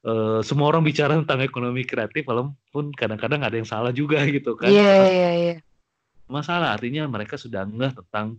uh, 0.04 0.44
semua 0.44 0.68
orang 0.68 0.84
bicara 0.84 1.16
tentang 1.16 1.40
ekonomi 1.40 1.88
kreatif 1.88 2.28
walaupun 2.28 2.92
kadang-kadang 2.92 3.40
ada 3.40 3.56
yang 3.56 3.68
salah 3.68 3.90
juga 3.94 4.20
gitu 4.28 4.52
kan 4.58 4.68
iya 4.68 4.84
yeah, 4.84 5.00
iya 5.08 5.20
yeah, 5.20 5.32
yeah. 5.54 5.58
masalah 6.28 6.76
artinya 6.76 7.08
mereka 7.08 7.40
sudah 7.40 7.64
ngeh 7.64 7.96
tentang 8.04 8.36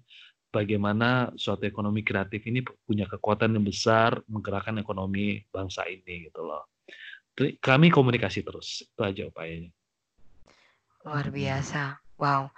bagaimana 0.50 1.30
suatu 1.38 1.66
ekonomi 1.66 2.02
kreatif 2.02 2.42
ini 2.50 2.62
punya 2.62 3.06
kekuatan 3.06 3.54
yang 3.54 3.66
besar 3.66 4.18
menggerakkan 4.30 4.78
ekonomi 4.82 5.42
bangsa 5.50 5.86
ini 5.90 6.30
gitu 6.30 6.46
loh 6.46 6.70
kami 7.64 7.88
komunikasi 7.88 8.44
terus 8.44 8.84
itu 8.84 9.02
aja 9.02 9.24
upayanya 9.32 9.72
Luar 11.06 11.32
biasa. 11.32 12.04
Wow. 12.20 12.52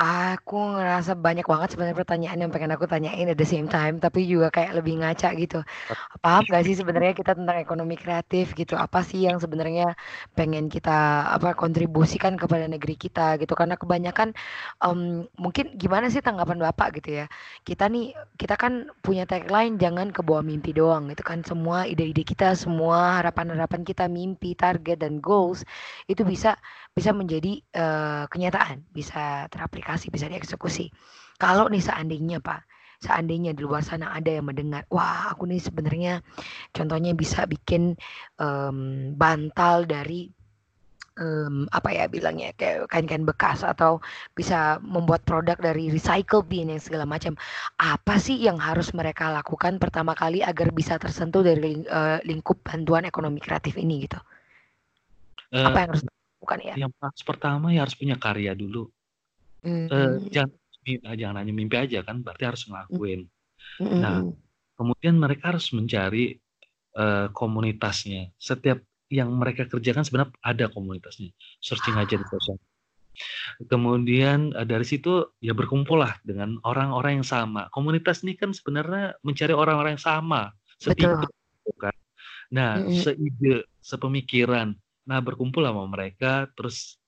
Aku 0.00 0.56
ngerasa 0.80 1.12
banyak 1.12 1.44
banget 1.44 1.76
sebenarnya 1.76 2.00
pertanyaan 2.00 2.40
yang 2.40 2.48
pengen 2.48 2.72
aku 2.72 2.88
tanyain 2.88 3.28
at 3.28 3.36
the 3.36 3.44
same 3.44 3.68
time, 3.68 4.00
tapi 4.00 4.24
juga 4.24 4.48
kayak 4.48 4.80
lebih 4.80 4.96
ngaca 4.96 5.28
gitu. 5.36 5.60
Paham 6.24 6.48
gak 6.48 6.64
sih 6.64 6.72
sebenarnya 6.72 7.12
kita 7.12 7.36
tentang 7.36 7.60
ekonomi 7.60 8.00
kreatif 8.00 8.56
gitu? 8.56 8.80
Apa 8.80 9.04
sih 9.04 9.28
yang 9.28 9.36
sebenarnya 9.44 9.92
pengen 10.32 10.72
kita 10.72 11.28
apa 11.36 11.52
kontribusikan 11.52 12.40
kepada 12.40 12.64
negeri 12.64 12.96
kita 12.96 13.36
gitu? 13.44 13.52
Karena 13.52 13.76
kebanyakan 13.76 14.32
um, 14.80 15.28
mungkin 15.36 15.76
gimana 15.76 16.08
sih 16.08 16.24
tanggapan 16.24 16.64
Bapak 16.64 16.96
gitu 17.04 17.20
ya? 17.20 17.26
Kita 17.68 17.92
nih 17.92 18.16
kita 18.40 18.56
kan 18.56 18.88
punya 19.04 19.28
tagline 19.28 19.76
jangan 19.76 20.16
ke 20.16 20.24
bawah 20.24 20.40
mimpi 20.40 20.72
doang 20.72 21.12
itu 21.12 21.20
kan 21.20 21.44
semua 21.44 21.84
ide-ide 21.84 22.24
kita, 22.24 22.56
semua 22.56 23.20
harapan-harapan 23.20 23.84
kita, 23.84 24.08
mimpi, 24.08 24.56
target 24.56 24.96
dan 25.04 25.20
goals 25.20 25.60
itu 26.08 26.24
bisa 26.24 26.56
bisa 26.90 27.14
menjadi 27.14 27.62
uh, 27.78 28.24
kenyataan, 28.26 28.84
bisa 28.90 29.46
teraplikasi, 29.48 30.10
bisa 30.10 30.26
dieksekusi. 30.26 30.90
Kalau 31.40 31.70
nih 31.70 31.80
seandainya 31.80 32.42
Pak, 32.42 32.60
seandainya 33.00 33.56
di 33.56 33.64
luar 33.64 33.80
sana 33.80 34.12
ada 34.12 34.28
yang 34.28 34.50
mendengar, 34.50 34.84
wah 34.92 35.32
aku 35.32 35.48
nih 35.48 35.62
sebenarnya 35.62 36.20
contohnya 36.76 37.16
bisa 37.16 37.48
bikin 37.48 37.96
um, 38.36 39.12
bantal 39.16 39.88
dari 39.88 40.28
um, 41.16 41.64
apa 41.72 41.88
ya 41.94 42.04
bilangnya 42.06 42.52
kayak 42.56 42.88
kain-kain 42.92 43.24
bekas 43.24 43.64
atau 43.64 44.04
bisa 44.36 44.76
membuat 44.84 45.24
produk 45.24 45.56
dari 45.56 45.88
recycle 45.88 46.44
bin 46.44 46.68
yang 46.68 46.82
segala 46.82 47.08
macam. 47.08 47.36
Apa 47.80 48.20
sih 48.20 48.36
yang 48.36 48.60
harus 48.60 48.92
mereka 48.92 49.32
lakukan 49.32 49.80
pertama 49.80 50.12
kali 50.12 50.44
agar 50.44 50.68
bisa 50.74 51.00
tersentuh 51.00 51.40
dari 51.40 51.80
uh, 51.88 52.20
lingkup 52.28 52.60
bantuan 52.60 53.08
ekonomi 53.08 53.38
kreatif 53.40 53.80
ini 53.80 54.04
gitu? 54.04 54.20
Uh, 55.50 55.66
apa 55.66 55.78
yang 55.82 55.90
harus 55.96 56.04
bukan 56.40 56.58
ya? 56.64 56.74
Yang 56.74 56.92
pertama 57.22 57.70
ya 57.70 57.84
harus 57.84 57.94
punya 57.94 58.16
karya 58.16 58.56
dulu. 58.56 58.88
Hmm. 59.60 59.86
Uh, 59.92 60.16
jangan 60.32 60.56
jangan 61.14 61.36
hanya 61.44 61.52
mimpi 61.52 61.76
aja 61.76 62.00
kan, 62.00 62.24
berarti 62.24 62.44
harus 62.48 62.64
ngelakuin. 62.64 63.28
Hmm. 63.76 64.00
Nah, 64.00 64.16
kemudian 64.80 65.20
mereka 65.20 65.52
harus 65.52 65.68
mencari 65.76 66.40
uh, 66.96 67.28
komunitasnya. 67.36 68.32
Setiap 68.40 68.80
yang 69.12 69.28
mereka 69.36 69.68
kerjakan 69.68 70.02
sebenarnya 70.06 70.32
ada 70.40 70.66
komunitasnya. 70.72 71.30
Searching 71.60 72.00
aja 72.00 72.16
di 72.16 72.26
sosial. 72.26 72.56
Kemudian 73.68 74.56
uh, 74.56 74.64
dari 74.64 74.86
situ 74.88 75.28
ya 75.44 75.52
berkumpul 75.52 76.00
lah 76.00 76.16
dengan 76.24 76.56
orang-orang 76.64 77.20
yang 77.20 77.28
sama. 77.28 77.68
Komunitas 77.68 78.24
ini 78.24 78.32
kan 78.38 78.56
sebenarnya 78.56 79.20
mencari 79.20 79.52
orang-orang 79.52 80.00
yang 80.00 80.04
sama, 80.04 80.56
setipe, 80.80 81.28
kan. 81.76 81.94
Nah, 82.50 82.80
mm 82.80 82.88
-hmm. 82.88 83.02
seide, 83.04 83.56
sepemikiran, 83.84 84.74
Nah, 85.10 85.18
berkumpul 85.18 85.66
sama 85.66 85.90
mereka 85.90 86.46
terus 86.54 87.02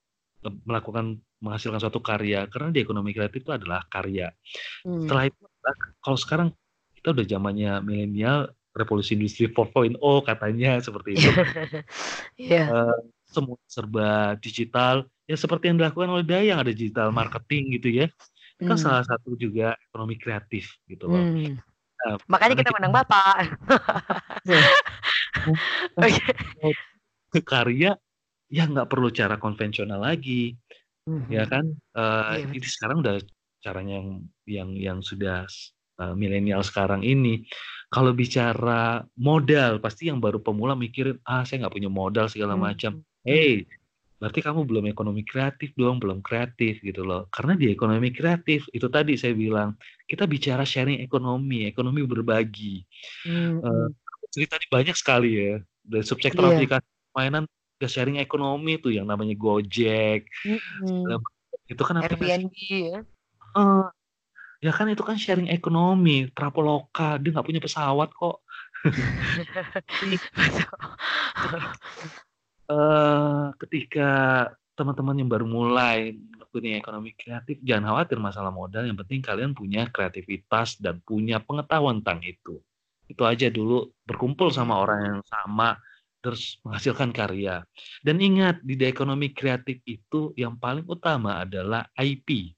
melakukan 0.67 1.23
menghasilkan 1.39 1.79
suatu 1.79 2.03
karya 2.03 2.51
karena 2.51 2.75
di 2.75 2.83
ekonomi 2.83 3.15
kreatif 3.15 3.47
itu 3.47 3.55
adalah 3.55 3.87
karya. 3.87 4.27
Hmm. 4.83 5.07
Setelah 5.07 5.31
itu 5.31 5.39
kalau 6.03 6.19
sekarang 6.19 6.47
kita 6.99 7.15
udah 7.15 7.23
zamannya 7.23 7.79
milenial 7.79 8.51
revolusi 8.75 9.15
industri 9.15 9.47
4.0 9.47 9.95
katanya 10.27 10.83
seperti 10.83 11.15
itu. 11.15 11.29
Iya. 12.43 12.63
Eh, 12.65 12.97
semua 13.29 13.55
serba 13.69 14.33
digital 14.41 15.05
ya 15.29 15.37
seperti 15.37 15.69
yang 15.69 15.77
dilakukan 15.79 16.09
oleh 16.09 16.25
Dayang 16.25 16.59
ada 16.59 16.73
digital 16.73 17.13
marketing 17.13 17.79
gitu 17.79 18.03
ya. 18.03 18.07
Itu 18.59 18.67
kan 18.67 18.75
Hmm. 18.75 18.83
salah 18.83 19.03
satu 19.07 19.37
juga 19.39 19.77
ekonomi 19.89 20.19
kreatif 20.19 20.75
gitu 20.89 21.07
loh. 21.07 21.23
Hmm. 21.23 21.55
Nah, 22.03 22.19
Makanya 22.27 22.59
kita 22.59 22.71
kita 22.73 22.77
undang 22.83 22.95
Bapak. 22.99 23.35
Karya 27.41 27.97
ya 28.53 28.63
nggak 28.69 28.85
perlu 28.85 29.09
cara 29.09 29.41
konvensional 29.41 29.97
lagi 29.97 30.53
ya 31.25 31.43
Mhm. 31.45 31.49
kan 31.49 31.65
Eh, 31.93 32.33
Iya, 32.41 32.57
ini 32.57 32.67
sekarang 32.69 33.01
udah 33.05 33.15
caranya 33.63 33.95
yang 34.01 34.09
yang 34.45 34.69
yang 34.77 34.99
sudah 35.01 35.45
eh, 36.01 36.13
milenial 36.17 36.61
sekarang 36.65 37.01
ini 37.05 37.45
kalau 37.93 38.13
bicara 38.17 39.05
modal 39.17 39.77
pasti 39.77 40.09
yang 40.09 40.17
baru 40.17 40.41
pemula 40.41 40.73
mikirin 40.73 41.21
ah 41.25 41.45
saya 41.45 41.65
nggak 41.65 41.73
punya 41.77 41.89
modal 41.89 42.25
segala 42.29 42.57
Hmm. 42.57 42.65
macam 42.69 42.91
hey 43.25 43.65
berarti 44.17 44.39
kamu 44.39 44.63
belum 44.63 44.85
ekonomi 44.89 45.21
kreatif 45.27 45.75
dong 45.75 45.99
belum 45.99 46.23
kreatif 46.23 46.79
gitu 46.81 47.03
loh 47.05 47.27
karena 47.29 47.53
di 47.59 47.69
ekonomi 47.75 48.09
kreatif 48.09 48.65
itu 48.73 48.87
tadi 48.89 49.19
saya 49.19 49.35
bilang 49.35 49.75
kita 50.09 50.25
bicara 50.25 50.63
sharing 50.65 51.03
ekonomi 51.03 51.67
ekonomi 51.69 52.01
berbagi 52.07 52.81
Hmm. 53.27 53.61
Hmm. 53.61 53.87
cerita 54.33 54.57
ini 54.57 54.67
banyak 54.71 54.95
sekali 54.97 55.29
ya 55.29 55.55
dari 55.83 56.03
subsektor 56.07 56.49
Iya. 56.49 56.57
aplikasi 56.57 56.92
mainan 57.13 57.45
ke 57.77 57.85
sharing 57.89 58.17
ekonomi 58.19 58.77
tuh 58.81 58.91
yang 58.93 59.07
namanya 59.07 59.33
Gojek 59.37 60.27
Hmm. 60.43 60.59
macam. 61.07 61.21
itu 61.63 61.79
kan 61.79 61.95
aplikasi 62.03 62.43
Airbnb 62.43 62.55
ya. 62.67 62.99
Eh, 63.53 63.85
ya 64.63 64.71
kan 64.71 64.87
itu 64.91 65.03
kan 65.03 65.15
sharing 65.19 65.47
ekonomi 65.51 66.27
Traveloka 66.31 67.19
dia 67.19 67.29
nggak 67.31 67.47
punya 67.47 67.61
pesawat 67.63 68.09
kok 68.11 68.41
eh 72.63 73.45
ketika 73.59 74.09
teman-teman 74.73 75.19
yang 75.19 75.29
baru 75.29 75.45
mulai 75.45 76.17
dunia 76.53 76.79
ekonomi 76.79 77.11
kreatif 77.17 77.57
jangan 77.65 77.91
khawatir 77.91 78.17
masalah 78.21 78.53
modal 78.53 78.85
yang 78.85 78.95
penting 78.95 79.19
kalian 79.25 79.51
punya 79.57 79.89
kreativitas 79.89 80.77
dan 80.77 81.01
punya 81.01 81.41
pengetahuan 81.41 81.99
tentang 81.99 82.21
itu 82.23 82.61
itu 83.09 83.23
aja 83.25 83.49
dulu 83.51 83.91
berkumpul 84.07 84.53
sama 84.53 84.79
orang 84.79 84.99
yang 85.01 85.19
sama 85.27 85.75
terus 86.23 86.57
menghasilkan 86.63 87.11
karya 87.11 87.67
dan 88.01 88.17
ingat 88.23 88.63
di 88.63 88.79
ekonomi 88.87 89.35
kreatif 89.35 89.83
itu 89.83 90.31
yang 90.39 90.55
paling 90.55 90.87
utama 90.87 91.43
adalah 91.43 91.83
IP 91.99 92.55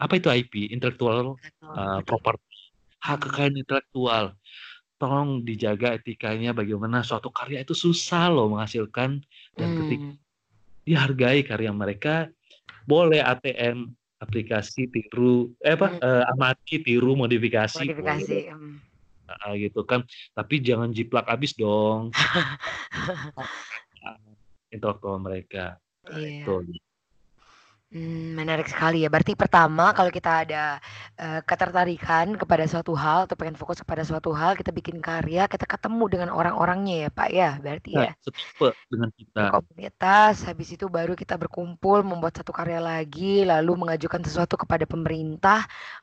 apa 0.00 0.16
itu 0.16 0.32
IP 0.32 0.72
intellectual 0.72 1.36
uh, 1.62 2.00
property 2.08 2.56
hak 3.04 3.20
kekayaan 3.28 3.60
intelektual 3.60 4.24
tolong 4.96 5.44
dijaga 5.44 6.00
etikanya 6.00 6.56
bagaimana 6.56 7.04
suatu 7.04 7.28
karya 7.28 7.60
itu 7.60 7.76
susah 7.76 8.32
loh 8.32 8.48
menghasilkan 8.48 9.20
dan 9.54 9.68
ketika 9.84 10.02
Hmm. 10.08 10.16
dihargai 10.84 11.40
karya 11.44 11.72
mereka 11.72 12.28
boleh 12.84 13.20
ATM 13.20 13.88
aplikasi 14.20 14.88
tiru 14.88 15.52
eh 15.60 15.76
apa 15.76 15.96
Hmm. 15.96 16.00
eh, 16.00 16.24
amati 16.32 16.80
tiru 16.80 17.16
modifikasi 17.16 17.84
Modifikasi. 17.84 18.38
Hmm. 18.52 18.76
Ah, 19.28 19.56
gitu 19.56 19.84
kan. 19.88 20.04
Tapi 20.36 20.60
jangan 20.60 20.92
jiplak 20.92 21.24
habis 21.28 21.56
dong. 21.56 22.12
Intelektual 24.74 25.22
mereka. 25.22 25.78
Nah, 26.04 26.20
Iya. 26.20 26.44
itu 26.44 26.52
Hmm, 27.94 28.34
menarik 28.40 28.66
sekali 28.72 28.96
ya. 29.04 29.08
Berarti 29.12 29.32
pertama 29.42 29.84
kalau 29.96 30.10
kita 30.10 30.30
ada 30.42 30.62
eh, 31.22 31.40
ketertarikan 31.48 32.26
kepada 32.40 32.64
suatu 32.72 32.92
hal 33.02 33.18
atau 33.30 33.36
pengen 33.38 33.54
fokus 33.60 33.78
kepada 33.82 34.02
suatu 34.02 34.30
hal, 34.40 34.50
kita 34.58 34.70
bikin 34.78 34.98
karya, 34.98 35.46
kita 35.52 35.62
ketemu 35.72 36.04
dengan 36.12 36.28
orang-orangnya 36.38 36.94
ya 37.06 37.08
Pak 37.18 37.28
ya. 37.38 37.50
Berarti 37.64 37.90
nah, 37.94 38.04
ya 38.04 38.12
setipe 38.20 38.68
dengan 38.90 39.10
kita 39.14 39.44
komunitas, 39.52 40.34
habis 40.48 40.68
itu 40.76 40.86
baru 40.96 41.12
kita 41.22 41.34
berkumpul 41.42 41.98
membuat 42.10 42.34
satu 42.40 42.52
karya 42.58 42.80
lagi, 42.90 43.44
lalu 43.52 43.72
mengajukan 43.80 44.20
sesuatu 44.26 44.54
kepada 44.62 44.84
pemerintah. 44.92 45.60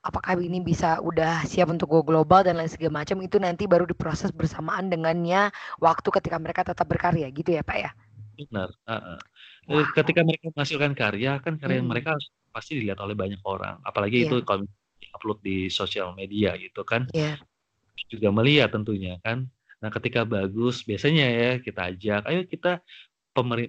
Apakah 0.07 0.33
ini 0.47 0.59
bisa 0.69 0.89
udah 1.09 1.33
siap 1.51 1.67
untuk 1.73 1.87
go 1.93 2.01
global 2.09 2.41
dan 2.47 2.55
lain 2.59 2.71
segala 2.71 3.01
macam 3.03 3.17
itu 3.27 3.37
nanti 3.45 3.63
baru 3.73 3.85
diproses 3.91 4.29
bersamaan 4.39 4.85
dengannya 4.93 5.41
waktu 5.85 6.07
ketika 6.17 6.37
mereka 6.43 6.61
tetap 6.69 6.85
berkarya 6.91 7.27
gitu 7.33 7.49
ya 7.57 7.63
Pak 7.69 7.77
ya. 7.83 7.91
benar 8.37 8.69
Ah, 8.87 9.01
ah. 9.15 9.19
Eh, 9.69 9.77
Wow. 9.77 9.93
ketika 9.93 10.21
mereka 10.25 10.45
menghasilkan 10.49 10.93
karya 10.97 11.37
kan 11.37 11.53
karya 11.61 11.85
Hmm. 11.85 11.89
mereka 11.93 12.17
pasti 12.49 12.81
dilihat 12.81 12.97
oleh 12.97 13.13
banyak 13.13 13.37
orang 13.45 13.77
apalagi 13.85 14.25
Iya. 14.25 14.27
itu 14.27 14.35
kalau 14.41 14.65
upload 15.13 15.39
di 15.45 15.69
sosial 15.69 16.17
media 16.17 16.57
gitu 16.57 16.81
kan 16.81 17.05
Iya. 17.13 17.37
juga 18.09 18.27
melihat 18.33 18.73
tentunya 18.73 19.21
kan. 19.23 19.47
Nah, 19.79 19.89
ketika 19.93 20.25
bagus, 20.27 20.83
biasanya 20.83 21.25
ya 21.31 21.51
kita 21.61 21.93
ajak, 21.93 22.21
ayo 22.27 22.41
kita 22.49 22.81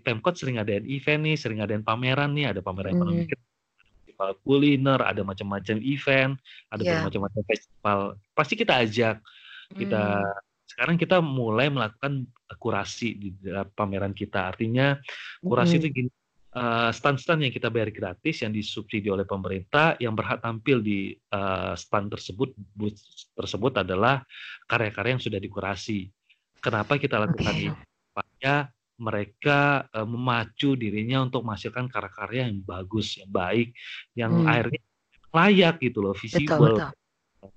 Pemkot 0.02 0.34
sering 0.34 0.58
adain 0.58 0.82
event 0.90 1.22
nih, 1.22 1.36
sering 1.38 1.62
adain 1.62 1.86
pameran 1.86 2.34
nih, 2.34 2.50
ada 2.50 2.60
pameran 2.64 2.98
ekonomi 2.98 3.22
Hmm. 3.22 3.38
festival 4.02 4.30
kuliner, 4.42 4.98
ada 4.98 5.22
macam-macam 5.22 5.78
event, 5.78 6.32
ada 6.72 6.82
Iya. 6.82 6.90
bermacam-macam 6.98 7.42
festival. 7.46 8.00
Pasti 8.34 8.54
kita 8.58 8.74
ajak. 8.82 9.16
Kita 9.72 10.02
Hmm. 10.18 10.51
Sekarang 10.72 10.96
kita 10.96 11.20
mulai 11.20 11.68
melakukan 11.68 12.24
kurasi 12.56 13.12
di 13.14 13.28
dalam 13.36 13.68
pameran 13.76 14.16
kita. 14.16 14.48
Artinya 14.52 14.96
kurasi 15.44 15.76
itu 15.76 15.88
Hmm. 15.88 15.96
gini, 15.96 16.10
eh, 16.52 16.90
stand-stand 16.92 17.44
yang 17.44 17.52
kita 17.52 17.68
bayar 17.68 17.92
gratis 17.92 18.40
yang 18.40 18.52
disubsidi 18.52 19.08
oleh 19.12 19.28
pemerintah 19.28 19.96
yang 20.00 20.16
berhak 20.16 20.40
tampil 20.40 20.80
di 20.80 21.12
eh, 21.12 21.74
stand 21.76 22.12
tersebut 22.12 22.56
booth 22.72 23.00
tersebut 23.36 23.84
adalah 23.84 24.24
karya-karya 24.64 25.20
yang 25.20 25.24
sudah 25.24 25.40
dikurasi. 25.40 26.08
Kenapa 26.62 26.96
kita 26.96 27.20
lakukan 27.20 27.52
Oke. 27.52 27.68
ini? 27.68 27.68
Supaya 28.12 28.54
mereka 28.96 29.88
eh, 29.92 30.06
memacu 30.08 30.76
dirinya 30.76 31.24
untuk 31.24 31.44
menghasilkan 31.44 31.88
karya-karya 31.88 32.48
yang 32.48 32.60
bagus, 32.64 33.20
yang 33.20 33.28
baik, 33.28 33.68
yang 34.16 34.32
Hmm. 34.40 34.48
akhirnya 34.48 34.80
layak 35.32 35.74
gitu 35.80 36.04
loh, 36.04 36.12
Betul, 36.12 36.28
visible, 36.28 36.76
betul. 36.76 36.90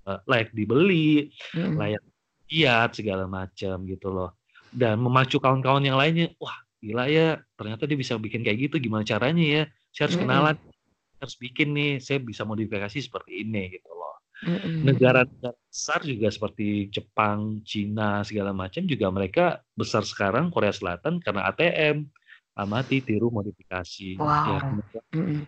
eh, 0.08 0.19
layak 0.25 0.49
dibeli, 0.56 1.30
Mm-mm. 1.51 1.75
layak 1.75 2.04
lihat 2.51 2.97
segala 2.97 3.25
macam 3.25 3.86
gitu 3.86 4.08
loh. 4.12 4.36
Dan 4.69 4.99
memacu 4.99 5.39
kawan-kawan 5.39 5.84
yang 5.86 5.95
lainnya, 5.95 6.36
wah 6.38 6.55
gila 6.84 7.08
ya, 7.10 7.39
ternyata 7.55 7.88
dia 7.88 7.97
bisa 7.97 8.19
bikin 8.19 8.43
kayak 8.43 8.69
gitu, 8.69 8.75
gimana 8.77 9.08
caranya 9.08 9.41
ya? 9.41 9.63
Saya 9.95 10.12
harus 10.12 10.17
Mm-mm. 10.19 10.27
kenalan, 10.27 10.55
harus 11.23 11.36
bikin 11.39 11.69
nih, 11.71 11.91
saya 12.03 12.19
bisa 12.19 12.43
modifikasi 12.43 12.97
seperti 12.99 13.47
ini 13.47 13.71
gitu 13.71 13.89
loh. 13.89 14.19
Negara-negara 14.86 15.55
besar 15.71 16.05
juga 16.05 16.27
seperti 16.29 16.91
Jepang, 16.91 17.63
Cina 17.65 18.21
segala 18.21 18.53
macam 18.53 18.86
juga 18.86 19.08
mereka 19.10 19.45
besar 19.73 20.05
sekarang 20.05 20.53
Korea 20.53 20.75
Selatan 20.75 21.17
karena 21.23 21.49
ATM, 21.49 22.05
amati, 22.60 23.01
tiru, 23.01 23.31
modifikasi. 23.34 24.19
Ya 24.19 24.60
Wow. 24.62 24.84
Mm-mm. 25.15 25.47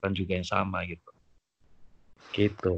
kan 0.00 0.12
juga 0.14 0.38
yang 0.38 0.46
sama 0.46 0.86
gitu. 0.86 1.10
Gitu. 2.32 2.76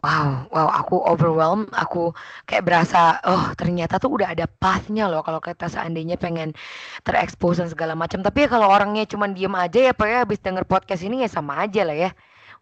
Wow, 0.00 0.48
wow, 0.48 0.68
aku 0.80 0.96
overwhelmed, 1.04 1.68
aku 1.76 2.16
kayak 2.48 2.64
berasa, 2.64 3.20
oh 3.20 3.52
ternyata 3.52 4.00
tuh 4.00 4.16
udah 4.16 4.32
ada 4.32 4.48
pathnya 4.48 5.04
loh 5.04 5.20
kalau 5.20 5.44
kita 5.44 5.68
seandainya 5.68 6.16
pengen 6.16 6.56
terekspos 7.04 7.60
dan 7.60 7.68
segala 7.68 7.92
macam. 7.92 8.24
Tapi 8.24 8.48
ya 8.48 8.48
kalau 8.48 8.72
orangnya 8.72 9.04
cuma 9.04 9.28
diem 9.28 9.52
aja 9.52 9.92
ya 9.92 9.92
Pak 9.92 10.08
ya, 10.08 10.18
habis 10.24 10.40
denger 10.40 10.64
podcast 10.64 11.04
ini 11.04 11.20
ya 11.20 11.28
sama 11.28 11.60
aja 11.60 11.84
lah 11.84 11.92
ya. 11.92 12.10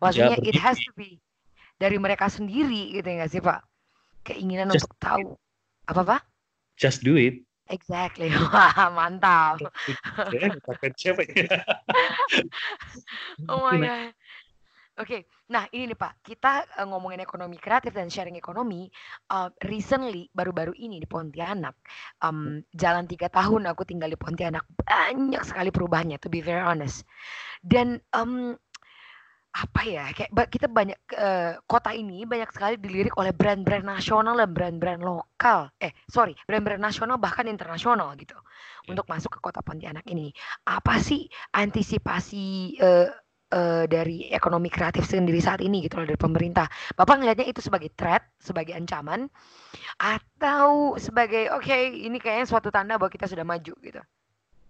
Maksudnya 0.02 0.34
it 0.42 0.58
berdiri. 0.58 0.58
has 0.58 0.82
to 0.82 0.90
be 0.98 1.22
dari 1.78 1.94
mereka 1.94 2.26
sendiri 2.26 2.98
gitu 2.98 3.06
ya 3.06 3.14
nggak 3.22 3.30
sih 3.30 3.38
Pak? 3.38 3.62
Keinginan 4.26 4.74
Just 4.74 4.90
untuk 4.90 4.98
tahu. 4.98 5.38
Apa 5.86 6.02
Pak? 6.02 6.20
Just 6.74 7.06
do 7.06 7.14
it. 7.14 7.46
Exactly. 7.68 8.34
Wah, 8.50 8.90
mantap. 8.90 9.62
Ya, 10.34 10.50
ya? 10.50 10.50
Oh 13.46 13.62
my 13.62 13.78
Mungkin 13.78 13.86
God. 13.86 14.10
Oke, 14.98 15.30
nah 15.54 15.62
ini 15.70 15.94
nih 15.94 15.98
Pak, 15.98 16.26
kita 16.26 16.66
eh, 16.74 16.86
ngomongin 16.90 17.22
ekonomi 17.22 17.54
kreatif 17.54 17.94
dan 17.94 18.10
sharing 18.10 18.34
ekonomi. 18.34 18.90
eh, 19.30 19.48
recently, 19.70 20.26
baru-baru 20.34 20.74
ini 20.74 20.98
di 20.98 21.06
Pontianak, 21.06 21.78
em, 22.26 22.58
jalan 22.74 23.06
tiga 23.06 23.30
tahun 23.30 23.70
aku 23.70 23.86
tinggal 23.86 24.10
di 24.10 24.18
Pontianak, 24.18 24.66
banyak 24.82 25.42
sekali 25.46 25.70
perubahannya, 25.70 26.18
to 26.18 26.26
be 26.26 26.42
very 26.42 26.58
honest. 26.58 27.06
Dan 27.62 28.02
em, 28.10 28.58
apa 29.54 29.82
ya, 29.86 30.04
kayak 30.14 30.30
kita 30.50 30.66
banyak 30.70 30.98
eh, 31.14 31.58
kota 31.70 31.90
ini 31.94 32.26
banyak 32.26 32.50
sekali 32.50 32.74
dilirik 32.78 33.14
oleh 33.18 33.30
brand-brand 33.30 33.86
nasional 33.86 34.34
dan 34.38 34.50
brand-brand 34.50 35.02
lokal. 35.02 35.70
Eh, 35.78 35.94
sorry, 36.10 36.34
brand-brand 36.46 36.82
nasional 36.82 37.22
bahkan 37.22 37.46
internasional 37.46 38.14
gitu, 38.18 38.34
untuk 38.90 39.06
masuk 39.06 39.38
ke 39.38 39.40
kota 39.42 39.62
Pontianak 39.62 40.06
ini. 40.10 40.34
Apa 40.66 40.98
sih 40.98 41.26
antisipasi 41.54 42.74
eh, 42.82 43.08
eh, 43.52 43.84
dari 43.88 44.28
ekonomi 44.30 44.68
kreatif 44.68 45.08
sendiri 45.08 45.40
saat 45.40 45.60
ini 45.64 45.84
gitu 45.84 46.00
loh 46.00 46.06
dari 46.08 46.20
pemerintah. 46.20 46.68
Bapak 46.94 47.20
ngelihatnya 47.20 47.48
itu 47.48 47.60
sebagai 47.64 47.92
threat, 47.96 48.24
sebagai 48.38 48.76
ancaman, 48.76 49.28
atau 49.98 50.94
sebagai 51.00 51.52
oke 51.52 51.76
ini 51.92 52.16
kayaknya 52.20 52.46
suatu 52.46 52.68
tanda 52.68 52.96
bahwa 53.00 53.12
kita 53.12 53.26
sudah 53.26 53.44
maju 53.44 53.74
gitu. 53.80 54.00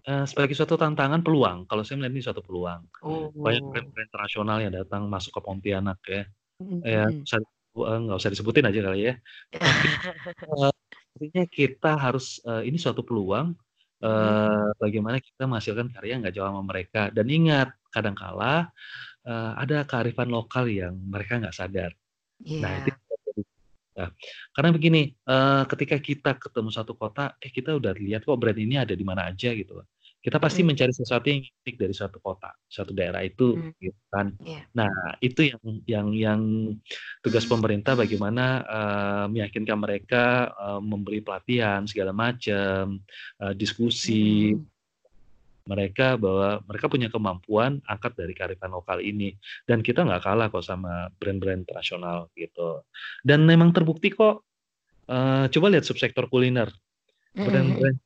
Eh, 0.09 0.25
sebagai 0.25 0.55
suatu 0.55 0.79
tantangan 0.79 1.21
peluang. 1.21 1.67
Kalau 1.67 1.83
saya 1.83 1.99
melihat 1.99 2.13
ini 2.15 2.23
suatu 2.23 2.41
peluang. 2.41 2.81
Oh. 3.03 3.29
Banyak 3.35 3.61
brand-brand 3.61 4.07
internasional 4.09 4.57
yang 4.63 4.73
datang 4.73 5.05
masuk 5.05 5.37
ke 5.37 5.41
Pontianak 5.43 5.99
ya. 6.07 6.23
Mm, 6.59 6.79
Ya, 6.83 7.03
usah- 7.07 7.43
eh, 7.83 7.99
nggak 8.07 8.17
usah 8.17 8.31
disebutin 8.31 8.67
aja 8.67 8.79
kali 8.79 8.99
ya. 9.11 9.13
artinya 11.19 11.43
kita 11.51 11.99
harus 11.99 12.39
uh, 12.47 12.63
ini 12.63 12.79
suatu 12.79 13.03
peluang 13.03 13.51
uh, 14.07 14.71
bagaimana 14.79 15.19
kita 15.19 15.43
menghasilkan 15.43 15.91
karya 15.91 16.15
nggak 16.15 16.31
jauh 16.31 16.47
sama 16.47 16.63
mereka 16.63 17.11
dan 17.11 17.27
ingat 17.27 17.75
kadangkala 17.89 18.69
uh, 19.25 19.51
ada 19.57 19.85
kearifan 19.85 20.29
lokal 20.29 20.69
yang 20.69 20.95
mereka 20.95 21.41
nggak 21.41 21.55
sadar. 21.55 21.91
Yeah. 22.41 22.63
Nah 22.63 22.73
itu 22.85 22.91
Nah, 23.99 24.15
karena 24.55 24.71
begini, 24.71 25.11
uh, 25.27 25.67
ketika 25.67 25.99
kita 25.99 26.39
ketemu 26.39 26.71
satu 26.71 26.95
kota, 26.95 27.35
eh 27.35 27.51
kita 27.51 27.75
udah 27.75 27.91
lihat 27.99 28.23
kok 28.23 28.39
brand 28.39 28.55
ini 28.55 28.79
ada 28.79 28.95
di 28.95 29.03
mana 29.03 29.27
aja 29.27 29.51
gitu 29.51 29.75
kita 30.19 30.35
pasti 30.35 30.61
hmm. 30.61 30.67
mencari 30.75 30.91
sesuatu 30.91 31.31
yang 31.31 31.39
unik 31.39 31.75
dari 31.79 31.93
suatu 31.95 32.19
kota, 32.19 32.51
suatu 32.67 32.91
daerah 32.91 33.23
itu, 33.23 33.55
hmm. 33.55 33.71
gitu 33.79 34.01
kan. 34.11 34.35
Yeah. 34.43 34.63
Nah, 34.75 34.91
itu 35.23 35.47
yang 35.47 35.63
yang 35.87 36.07
yang 36.11 36.41
tugas 37.23 37.47
pemerintah 37.47 37.95
bagaimana 37.95 38.45
uh, 38.67 39.25
meyakinkan 39.31 39.79
mereka 39.79 40.51
uh, 40.59 40.83
memberi 40.83 41.23
pelatihan 41.23 41.87
segala 41.87 42.11
macam, 42.11 42.99
uh, 43.39 43.53
diskusi. 43.55 44.59
Hmm. 44.59 44.67
Mereka 45.69 46.17
bahwa 46.17 46.65
mereka 46.65 46.89
punya 46.89 47.13
kemampuan 47.13 47.77
angkat 47.85 48.17
dari 48.17 48.33
kearifan 48.33 48.73
lokal 48.73 49.05
ini 49.05 49.37
dan 49.69 49.85
kita 49.85 50.01
nggak 50.01 50.25
kalah 50.25 50.49
kok 50.49 50.65
sama 50.65 51.13
brand-brand 51.21 51.61
internasional 51.61 52.33
gitu. 52.33 52.81
Dan 53.21 53.45
memang 53.45 53.69
terbukti 53.69 54.09
kok. 54.09 54.41
Uh, 55.09 55.49
coba 55.49 55.73
lihat 55.73 55.89
subsektor 55.89 56.29
kuliner, 56.29 56.69
brand-brand 57.33 57.97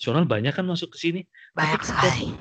nasional 0.00 0.24
banyak 0.24 0.52
kan 0.56 0.64
masuk 0.64 0.96
ke 0.96 0.98
sini. 0.98 1.20
Banyak 1.52 1.84
sekali. 1.84 2.32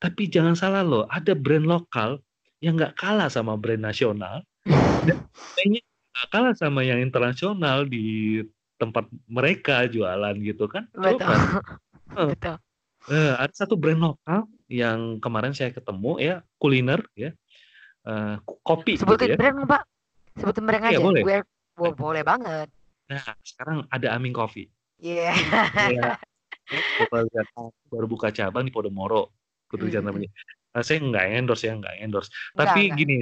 Tapi 0.00 0.22
jangan 0.26 0.56
salah 0.56 0.82
loh, 0.82 1.04
ada 1.06 1.36
brand 1.36 1.68
lokal 1.68 2.18
yang 2.64 2.80
nggak 2.80 2.96
kalah 2.96 3.28
sama 3.28 3.54
brand 3.54 3.84
nasional. 3.84 4.40
dan 5.06 5.22
kayaknya 5.54 5.80
kalah 6.32 6.56
sama 6.56 6.82
yang 6.82 6.98
internasional 6.98 7.86
di 7.86 8.42
tempat 8.76 9.06
mereka 9.30 9.86
jualan 9.86 10.34
gitu 10.42 10.66
kan. 10.66 10.88
Betul. 10.92 11.22
Kan? 11.22 11.38
Betul. 12.34 12.56
Uh, 13.06 13.38
ada 13.38 13.54
satu 13.54 13.78
brand 13.78 14.02
lokal 14.02 14.50
yang 14.66 15.22
kemarin 15.22 15.54
saya 15.54 15.70
ketemu 15.70 16.18
ya 16.18 16.34
kuliner 16.58 17.06
ya 17.14 17.30
uh, 18.06 18.42
kopi. 18.66 18.98
Sebutin 18.98 19.30
gitu 19.30 19.34
ya. 19.34 19.38
brand 19.38 19.58
pak. 19.66 19.82
Sebutin 20.38 20.64
brand 20.66 20.84
iya, 20.90 20.98
aja. 20.98 21.04
Boleh. 21.04 21.22
Gue, 21.22 21.38
oh, 21.78 21.92
boleh 21.94 22.22
banget. 22.26 22.68
Nah 23.06 23.22
sekarang 23.46 23.86
ada 23.90 24.10
Aming 24.14 24.34
Coffee. 24.34 24.70
Iya. 24.98 25.32
Yeah. 26.66 27.70
baru 27.86 28.10
buka 28.10 28.34
cabang 28.34 28.66
di 28.66 28.74
Podomoro, 28.74 29.30
Putri 29.70 29.86
hmm. 29.94 30.02
namanya. 30.02 30.26
Nah, 30.74 30.82
saya 30.84 30.98
nggak 30.98 31.26
endorse 31.38 31.64
ya, 31.64 31.78
nggak 31.78 31.94
endorse. 32.02 32.28
Tapi 32.52 32.90
enggak. 32.90 32.98
gini, 32.98 33.18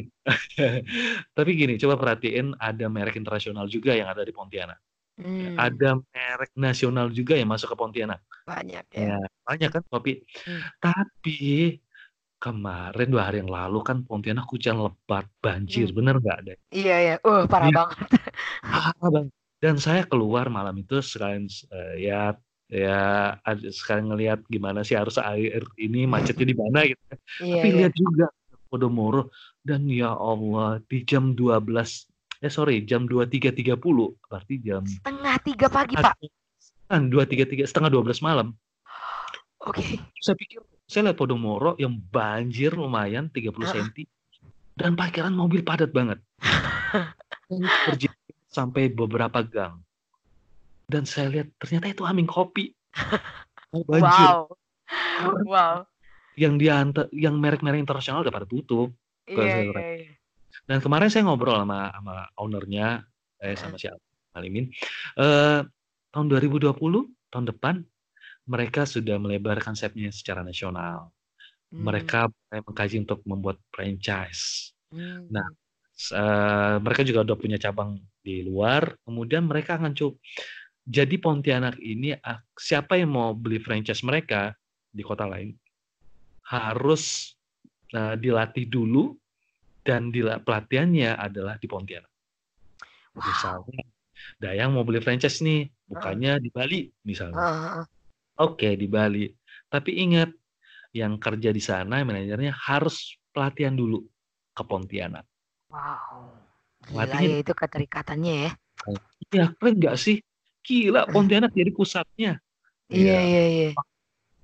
tapi 1.36 1.50
gini, 1.54 1.76
coba 1.76 1.94
perhatiin 2.00 2.56
ada 2.56 2.88
merek 2.88 3.20
internasional 3.20 3.68
juga 3.68 3.92
yang 3.92 4.08
ada 4.08 4.24
di 4.24 4.32
Pontianak. 4.32 4.80
Hmm. 5.14 5.54
Ada 5.54 6.00
merek 6.00 6.52
nasional 6.58 7.06
juga 7.14 7.38
yang 7.38 7.50
masuk 7.54 7.72
ke 7.72 7.76
Pontianak. 7.78 8.20
Banyak 8.44 8.84
ya. 8.90 9.14
ya 9.14 9.18
banyak 9.46 9.70
kan 9.70 9.82
kopi. 9.86 10.22
Hmm. 10.42 10.62
Tapi 10.82 11.38
kemarin 12.42 13.08
dua 13.08 13.30
hari 13.30 13.40
yang 13.40 13.52
lalu 13.52 13.78
kan 13.86 14.02
Pontianak 14.02 14.50
hujan 14.50 14.82
lebat, 14.82 15.30
banjir, 15.38 15.90
hmm. 15.90 15.96
bener 15.96 16.14
nggak 16.18 16.38
ada? 16.44 16.54
Iya 16.74 16.96
iya, 16.98 17.14
uh 17.22 17.46
parah 17.46 17.70
ya. 17.70 17.76
banget. 17.78 17.98
Parah 18.66 19.08
banget 19.10 19.34
dan 19.64 19.80
saya 19.80 20.04
keluar 20.04 20.52
malam 20.52 20.76
itu 20.76 21.00
sekalian 21.00 21.48
uh, 21.72 21.96
ya 21.96 22.36
ya 22.68 23.32
sekalian 23.72 24.12
ngelihat 24.12 24.40
gimana 24.52 24.84
sih 24.84 24.92
harus 24.92 25.16
air 25.16 25.64
ini 25.80 26.04
macetnya 26.04 26.52
di 26.52 26.56
mana 26.56 26.84
gitu. 26.84 27.00
Yeah, 27.40 27.64
Tapi 27.64 27.68
yeah. 27.72 27.76
lihat 27.80 27.94
juga 27.96 28.26
Podomoro 28.68 29.32
dan 29.64 29.88
ya 29.88 30.12
Allah 30.12 30.84
di 30.84 31.00
jam 31.08 31.32
12 31.32 31.72
eh 32.44 32.52
sorry 32.52 32.84
jam 32.84 33.08
23.30 33.08 33.80
berarti 34.28 34.54
jam 34.60 34.84
setengah 34.84 35.36
tiga 35.40 35.66
pagi 35.72 35.94
pak 35.96 36.14
kan 36.84 37.08
dua 37.08 37.24
tiga 37.24 37.48
tiga 37.48 37.64
setengah 37.64 37.88
dua 37.88 38.02
belas 38.04 38.20
malam 38.20 38.52
oke 39.64 39.80
okay. 39.80 39.96
saya 40.20 40.36
pikir 40.36 40.60
saya 40.84 41.08
lihat 41.08 41.16
Podomoro 41.16 41.72
yang 41.80 41.96
banjir 41.96 42.76
lumayan 42.76 43.32
30 43.32 43.48
uh. 43.48 43.64
cm 43.72 44.04
dan 44.76 44.92
parkiran 44.92 45.32
mobil 45.32 45.64
padat 45.64 45.88
banget 45.96 46.20
sampai 48.54 48.86
beberapa 48.86 49.42
gang. 49.42 49.82
Dan 50.86 51.02
saya 51.02 51.26
lihat 51.34 51.50
ternyata 51.58 51.90
itu 51.90 52.06
aming 52.06 52.30
kopi. 52.30 52.70
Oh, 53.74 53.82
banjir. 53.82 54.06
Wow. 54.06 54.54
Wow. 55.50 55.76
Yang 56.38 56.54
diantar, 56.62 57.10
yang 57.10 57.42
merek-merek 57.42 57.82
internasional 57.82 58.22
udah 58.22 58.30
pada 58.30 58.46
tutup. 58.46 58.94
Iya, 59.26 59.42
iya, 59.42 59.62
iya. 59.66 60.13
Dan 60.64 60.80
kemarin 60.80 61.12
saya 61.12 61.28
ngobrol 61.28 61.60
sama 61.60 61.92
sama 61.92 62.16
ownernya, 62.40 63.04
eh 63.44 63.56
sama 63.56 63.76
siapa, 63.76 64.00
Alimin. 64.32 64.72
Uh, 65.16 65.60
tahun 66.08 66.26
2020, 66.32 66.72
tahun 67.28 67.46
depan, 67.52 67.84
mereka 68.48 68.88
sudah 68.88 69.20
melebar 69.20 69.60
konsepnya 69.60 70.08
secara 70.08 70.40
nasional. 70.40 71.12
Hmm. 71.68 71.84
Mereka 71.84 72.32
mengkaji 72.64 73.04
untuk 73.04 73.20
membuat 73.28 73.60
franchise. 73.68 74.72
Hmm. 74.88 75.28
Nah, 75.28 75.48
uh, 76.16 76.76
mereka 76.80 77.04
juga 77.04 77.28
udah 77.28 77.36
punya 77.36 77.58
cabang 77.60 78.00
di 78.24 78.40
luar, 78.40 78.96
kemudian 79.04 79.44
mereka 79.44 79.76
akan 79.76 79.92
coba. 79.92 80.16
Jadi 80.84 81.16
Pontianak 81.16 81.80
ini 81.80 82.12
siapa 82.60 83.00
yang 83.00 83.16
mau 83.16 83.32
beli 83.32 83.56
franchise 83.56 84.04
mereka 84.04 84.52
di 84.92 85.00
kota 85.00 85.24
lain 85.24 85.56
harus 86.44 87.32
uh, 87.96 88.12
dilatih 88.20 88.68
dulu 88.68 89.16
dan 89.84 90.08
di, 90.08 90.24
pelatihannya 90.24 91.14
adalah 91.14 91.60
di 91.60 91.68
Pontianak. 91.68 92.10
Wow. 93.14 93.22
Misalnya 93.28 93.84
Dayang 94.38 94.74
mau 94.74 94.82
beli 94.86 95.04
franchise 95.04 95.44
nih, 95.44 95.68
bukannya 95.90 96.40
di 96.40 96.48
Bali 96.50 96.80
misalnya. 97.04 97.36
Uh. 97.36 97.50
Oke, 98.40 98.66
okay, 98.66 98.72
di 98.74 98.90
Bali. 98.90 99.30
Tapi 99.70 100.00
ingat, 100.02 100.30
yang 100.94 101.18
kerja 101.18 101.50
di 101.50 101.58
sana 101.58 102.02
manajernya 102.06 102.54
harus 102.54 103.18
pelatihan 103.34 103.74
dulu 103.74 104.02
ke 104.54 104.62
Pontianak. 104.62 105.26
Wow. 105.70 106.30
Gila 106.84 107.18
ya 107.18 107.38
itu 107.40 107.52
keterikatannya 107.56 108.34
ya. 108.46 108.50
Iya, 109.32 109.44
keren 109.56 109.74
nggak 109.80 109.96
sih? 109.98 110.22
Gila, 110.62 111.10
Pontianak 111.10 111.50
jadi 111.50 111.72
pusatnya. 111.74 112.38
Iya, 112.92 113.18
iya, 113.24 113.44
iya. 113.48 113.68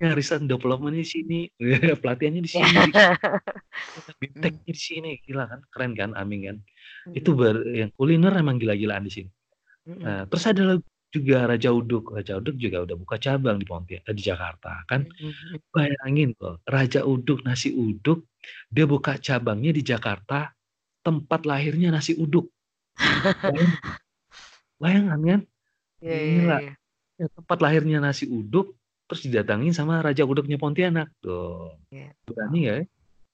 Ya, 0.01 0.17
riset 0.17 0.41
development 0.49 0.97
di 0.97 1.05
sini, 1.05 1.39
pelatihannya 2.01 2.41
di 2.41 2.49
sini, 2.49 2.73
Binteknya 4.21 4.73
di 4.73 4.81
sini, 4.81 5.21
gila 5.21 5.45
kan, 5.45 5.61
keren 5.69 5.93
kan, 5.93 6.17
Amin 6.17 6.49
kan. 6.49 6.57
Itu 7.13 7.37
ber, 7.37 7.61
yang 7.69 7.93
kuliner 7.93 8.33
emang 8.33 8.57
gila-gilaan 8.57 9.05
di 9.05 9.13
sini. 9.13 9.29
Nah, 10.01 10.25
terus 10.25 10.49
ada 10.49 10.81
juga 11.13 11.45
Raja 11.45 11.69
Uduk, 11.69 12.17
Raja 12.17 12.41
Uduk 12.41 12.57
juga 12.57 12.81
udah 12.81 12.97
buka 12.97 13.21
cabang 13.21 13.61
di 13.61 13.65
Pontianak, 13.69 14.09
di 14.09 14.23
Jakarta 14.25 14.81
kan. 14.89 15.05
Bayangin 15.69 16.33
kok, 16.33 16.65
Raja 16.65 17.05
Uduk 17.05 17.45
nasi 17.45 17.69
uduk, 17.69 18.25
dia 18.73 18.89
buka 18.89 19.21
cabangnya 19.21 19.69
di 19.69 19.85
Jakarta, 19.85 20.49
tempat 21.05 21.45
lahirnya 21.45 21.93
nasi 21.93 22.17
uduk. 22.17 22.49
Bayangan 24.81 25.21
kan? 25.21 25.41
Yeah, 26.01 26.21
Gila. 26.25 26.57
Yeah, 26.57 26.73
yeah. 27.21 27.29
tempat 27.37 27.57
lahirnya 27.61 28.01
nasi 28.01 28.25
uduk, 28.25 28.80
terus 29.11 29.27
didatangin 29.27 29.75
sama 29.75 29.99
Raja 29.99 30.23
Uduknya 30.23 30.55
Pontianak. 30.55 31.11
Tuh. 31.19 31.75
Yeah. 31.91 32.15
Berani 32.23 32.59
ya? 32.63 32.77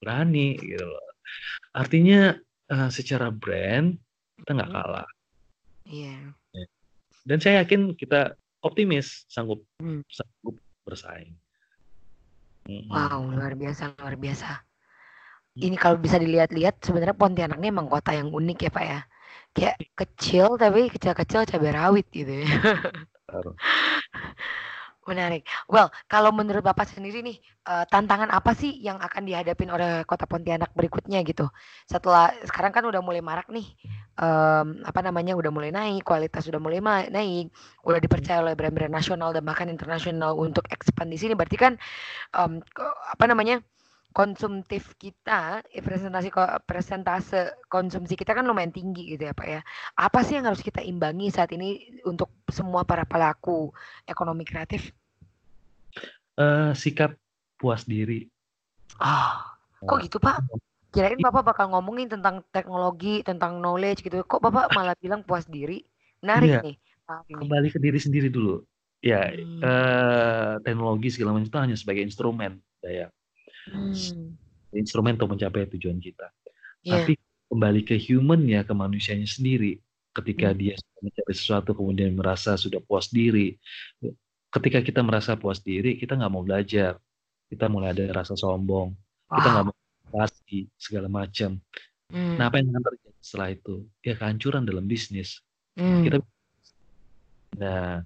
Berani 0.01 0.57
gitu 0.57 0.81
loh. 0.81 1.05
Artinya 1.77 2.33
uh, 2.73 2.89
secara 2.89 3.29
brand 3.29 3.93
kita 4.41 4.57
nggak 4.57 4.71
hmm. 4.73 4.81
kalah. 4.81 5.09
Iya. 5.85 6.33
Yeah. 6.57 6.69
Dan 7.29 7.37
saya 7.37 7.61
yakin 7.61 7.93
kita 7.93 8.33
optimis 8.65 9.29
sanggup 9.29 9.61
hmm. 9.77 10.01
sanggup 10.09 10.57
bersaing. 10.81 11.37
Wow, 12.67 13.31
luar 13.31 13.55
biasa, 13.55 13.95
luar 13.95 14.19
biasa 14.19 14.67
ini 15.57 15.73
kalau 15.73 15.97
bisa 15.97 16.21
dilihat-lihat 16.21 16.85
sebenarnya 16.85 17.17
Pontianak 17.17 17.57
ini 17.57 17.73
emang 17.73 17.89
kota 17.89 18.13
yang 18.13 18.29
unik 18.29 18.69
ya 18.69 18.71
Pak 18.71 18.85
ya. 18.85 18.99
Kayak 19.57 19.77
kecil 19.97 20.45
tapi 20.61 20.85
kecil-kecil 20.93 21.49
cabai 21.49 21.73
rawit 21.73 22.05
gitu 22.13 22.45
ya. 22.45 22.45
Menarik. 25.07 25.47
Well, 25.71 25.87
kalau 26.11 26.35
menurut 26.35 26.59
Bapak 26.59 26.91
sendiri 26.91 27.23
nih, 27.23 27.39
uh, 27.63 27.87
tantangan 27.87 28.27
apa 28.27 28.51
sih 28.51 28.75
yang 28.83 28.99
akan 28.99 29.23
dihadapin 29.23 29.71
oleh 29.71 30.03
kota 30.03 30.27
Pontianak 30.27 30.75
berikutnya 30.75 31.23
gitu? 31.23 31.47
Setelah 31.87 32.35
sekarang 32.43 32.75
kan 32.75 32.83
udah 32.83 32.99
mulai 32.99 33.23
marak 33.23 33.47
nih, 33.47 33.71
um, 34.19 34.83
apa 34.83 34.99
namanya, 34.99 35.39
udah 35.39 35.47
mulai 35.47 35.71
naik, 35.71 36.03
kualitas 36.03 36.43
sudah 36.43 36.59
mulai 36.59 36.83
naik, 37.07 37.47
udah 37.87 37.99
dipercaya 38.03 38.43
oleh 38.43 38.59
brand-brand 38.59 38.91
nasional 38.91 39.31
dan 39.31 39.47
bahkan 39.47 39.71
internasional 39.71 40.35
untuk 40.35 40.67
expand 40.67 41.07
di 41.07 41.15
sini. 41.15 41.39
Berarti 41.39 41.55
kan, 41.55 41.79
um, 42.35 42.59
apa 43.15 43.25
namanya, 43.31 43.63
konsumtif 44.17 44.97
kita, 44.97 45.61
eh, 45.71 45.83
presentasi 45.85 46.33
presentase 46.65 47.53
konsumsi 47.69 48.17
kita 48.17 48.33
kan 48.33 48.49
lumayan 48.49 48.73
tinggi 48.73 49.13
gitu 49.13 49.29
ya 49.29 49.33
Pak 49.37 49.47
ya. 49.47 49.61
Apa 49.93 50.25
sih 50.25 50.41
yang 50.41 50.49
harus 50.49 50.65
kita 50.65 50.81
imbangi 50.81 51.29
saat 51.29 51.53
ini 51.53 52.01
untuk 52.01 52.33
semua 52.49 52.81
para 52.81 53.05
pelaku 53.05 53.69
ekonomi 54.09 54.41
kreatif? 54.41 54.96
Uh, 56.37 56.71
sikap 56.77 57.17
puas 57.57 57.83
diri. 57.83 58.29
Ah, 59.01 59.57
kok 59.81 59.99
gitu 60.05 60.21
Pak? 60.21 60.45
Kirain 60.93 61.19
Bapak 61.19 61.53
bakal 61.53 61.73
ngomongin 61.73 62.09
tentang 62.09 62.41
teknologi, 62.49 63.21
tentang 63.21 63.59
knowledge 63.59 64.01
gitu. 64.05 64.23
Kok 64.23 64.41
Bapak 64.41 64.73
malah 64.73 64.95
bilang 64.97 65.21
puas 65.25 65.45
diri? 65.45 65.83
Menarik 66.23 66.49
iya. 66.49 66.61
nih. 66.63 66.75
kembali 67.07 67.67
ke 67.71 67.79
diri 67.79 67.99
sendiri 68.01 68.27
dulu. 68.27 68.63
Ya, 68.99 69.29
hmm. 69.29 69.61
eh, 69.61 70.53
teknologi 70.65 71.13
segala 71.13 71.37
macam 71.37 71.47
itu 71.47 71.59
hanya 71.61 71.77
sebagai 71.77 72.03
instrumen, 72.03 72.57
daya. 72.81 73.13
Hmm. 73.69 73.93
Instrumen 74.73 75.15
untuk 75.15 75.37
mencapai 75.37 75.69
tujuan 75.77 76.01
kita. 76.01 76.27
Yeah. 76.81 77.05
Tapi 77.05 77.13
kembali 77.47 77.81
ke 77.85 77.95
human 77.95 78.43
ya, 78.49 78.65
ke 78.65 78.73
manusianya 78.73 79.29
sendiri. 79.29 79.79
Ketika 80.17 80.51
hmm. 80.51 80.57
dia 80.57 80.73
mencapai 80.99 81.35
sesuatu 81.37 81.77
kemudian 81.77 82.17
merasa 82.17 82.57
sudah 82.57 82.81
puas 82.81 83.07
diri. 83.13 83.55
Ketika 84.47 84.79
kita 84.79 85.01
merasa 85.03 85.35
puas 85.35 85.59
diri, 85.59 85.99
kita 85.99 86.15
nggak 86.15 86.31
mau 86.31 86.43
belajar. 86.43 86.97
Kita 87.47 87.67
mulai 87.67 87.95
ada 87.95 88.03
rasa 88.11 88.35
sombong. 88.35 88.95
Wow. 89.27 89.35
Kita 89.39 89.47
nggak 89.51 89.65
mau 89.67 89.75
pasti 90.07 90.67
segala 90.79 91.07
macam. 91.11 91.59
Hmm. 92.07 92.39
Nah, 92.39 92.47
apa 92.47 92.63
yang 92.63 92.71
akan 92.71 92.83
terjadi 92.87 93.19
setelah 93.19 93.49
itu? 93.51 93.75
Ya 94.03 94.13
kehancuran 94.15 94.63
dalam 94.63 94.87
bisnis. 94.87 95.43
Hmm. 95.75 96.03
Kita 96.07 96.23
Nah, 97.57 98.05